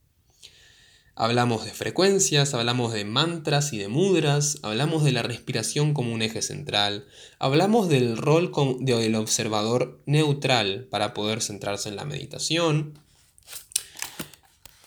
Hablamos 1.19 1.65
de 1.65 1.71
frecuencias, 1.71 2.53
hablamos 2.53 2.93
de 2.93 3.07
mantras 3.07 3.73
y 3.73 3.79
de 3.79 3.89
mudras, 3.89 4.59
hablamos 4.63 5.03
de 5.03 5.13
la 5.13 5.23
respiración 5.23 5.95
como 5.95 6.13
un 6.13 6.21
eje 6.21 6.43
central, 6.43 7.07
hablamos 7.39 7.89
del 7.89 8.19
rol 8.19 8.53
del 8.81 9.15
observador 9.15 10.03
neutral 10.05 10.87
para 10.91 11.15
poder 11.15 11.41
centrarse 11.41 11.89
en 11.89 11.97
la 11.97 12.05
meditación. 12.05 12.99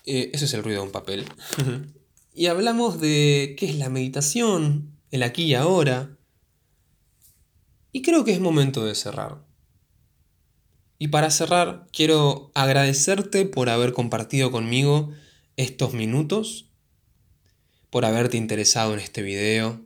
Eh, 0.05 0.29
ese 0.31 0.45
es 0.45 0.53
el 0.53 0.63
ruido 0.63 0.81
de 0.81 0.85
un 0.85 0.91
papel. 0.91 1.25
y 2.35 2.45
hablamos 2.45 3.01
de 3.01 3.55
qué 3.57 3.65
es 3.65 3.75
la 3.77 3.89
meditación, 3.89 4.99
el 5.09 5.23
aquí 5.23 5.45
y 5.45 5.55
ahora. 5.55 6.15
Y 7.91 8.03
creo 8.03 8.23
que 8.23 8.33
es 8.33 8.39
momento 8.39 8.85
de 8.85 8.93
cerrar. 8.93 9.43
Y 10.99 11.07
para 11.07 11.31
cerrar, 11.31 11.87
quiero 11.91 12.51
agradecerte 12.53 13.47
por 13.47 13.69
haber 13.69 13.93
compartido 13.93 14.51
conmigo 14.51 15.11
estos 15.59 15.93
minutos, 15.93 16.69
por 17.89 18.05
haberte 18.05 18.37
interesado 18.37 18.93
en 18.93 19.01
este 19.01 19.21
video, 19.21 19.81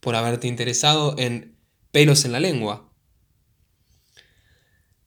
por 0.00 0.16
haberte 0.16 0.48
interesado 0.48 1.14
en 1.18 1.56
pelos 1.92 2.26
en 2.26 2.32
la 2.32 2.40
lengua. 2.40 2.92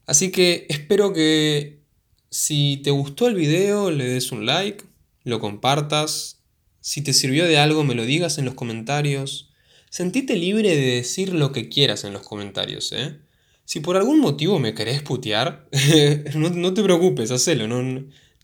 Así 0.08 0.32
que 0.32 0.66
espero 0.70 1.14
que 1.14 1.84
si 2.32 2.82
te 2.84 2.90
gustó 2.90 3.28
el 3.28 3.36
video 3.36 3.92
le 3.92 4.06
des 4.06 4.32
un 4.32 4.48
like, 4.48 4.84
lo 5.24 5.40
compartas, 5.40 6.42
si 6.82 7.02
te 7.02 7.14
sirvió 7.14 7.46
de 7.46 7.60
algo 7.60 7.84
me 7.84 7.94
lo 7.94 8.06
digas 8.06 8.40
en 8.40 8.46
los 8.46 8.56
comentarios. 8.56 9.52
Sentite 9.92 10.36
libre 10.36 10.76
de 10.76 10.96
decir 10.96 11.32
lo 11.32 11.52
que 11.52 11.70
quieras 11.70 12.04
en 12.06 12.14
los 12.14 12.24
comentarios, 12.24 12.92
¿eh? 12.92 13.20
Si 13.66 13.82
por 13.82 13.98
algún 13.98 14.20
motivo 14.20 14.58
me 14.58 14.74
querés 14.74 15.02
putear, 15.04 15.68
no, 16.36 16.50
no, 16.50 16.74
te 16.74 16.84
preocupes, 16.84 17.32
hacelo, 17.32 17.68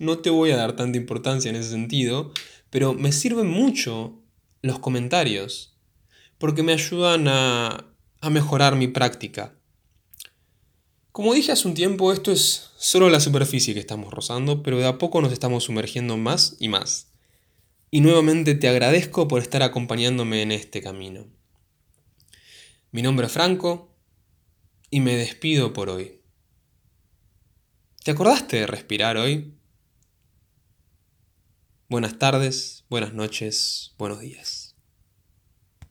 no 0.01 0.17
te 0.17 0.31
voy 0.31 0.49
a 0.49 0.57
dar 0.57 0.75
tanta 0.75 0.97
importancia 0.97 1.49
en 1.49 1.55
ese 1.55 1.69
sentido, 1.69 2.33
pero 2.71 2.95
me 2.95 3.11
sirven 3.11 3.47
mucho 3.47 4.19
los 4.63 4.79
comentarios, 4.79 5.77
porque 6.39 6.63
me 6.63 6.73
ayudan 6.73 7.27
a, 7.27 7.93
a 8.19 8.29
mejorar 8.31 8.75
mi 8.75 8.87
práctica. 8.87 9.53
Como 11.11 11.35
dije 11.35 11.51
hace 11.51 11.67
un 11.67 11.75
tiempo, 11.75 12.11
esto 12.11 12.31
es 12.31 12.71
solo 12.77 13.09
la 13.09 13.19
superficie 13.19 13.75
que 13.75 13.79
estamos 13.79 14.11
rozando, 14.11 14.63
pero 14.63 14.79
de 14.79 14.87
a 14.87 14.97
poco 14.97 15.21
nos 15.21 15.31
estamos 15.31 15.65
sumergiendo 15.65 16.17
más 16.17 16.55
y 16.59 16.67
más. 16.67 17.11
Y 17.91 18.01
nuevamente 18.01 18.55
te 18.55 18.69
agradezco 18.69 19.27
por 19.27 19.39
estar 19.39 19.61
acompañándome 19.61 20.41
en 20.41 20.51
este 20.51 20.81
camino. 20.81 21.27
Mi 22.91 23.03
nombre 23.03 23.27
es 23.27 23.33
Franco 23.33 23.95
y 24.89 24.99
me 24.99 25.15
despido 25.15 25.73
por 25.73 25.91
hoy. 25.91 26.21
¿Te 28.03 28.11
acordaste 28.11 28.57
de 28.61 28.67
respirar 28.67 29.17
hoy? 29.17 29.60
Buenas 31.91 32.17
tardes, 32.17 32.85
buenas 32.89 33.13
noches, 33.13 33.93
buenos 33.97 34.21
días. 34.21 34.60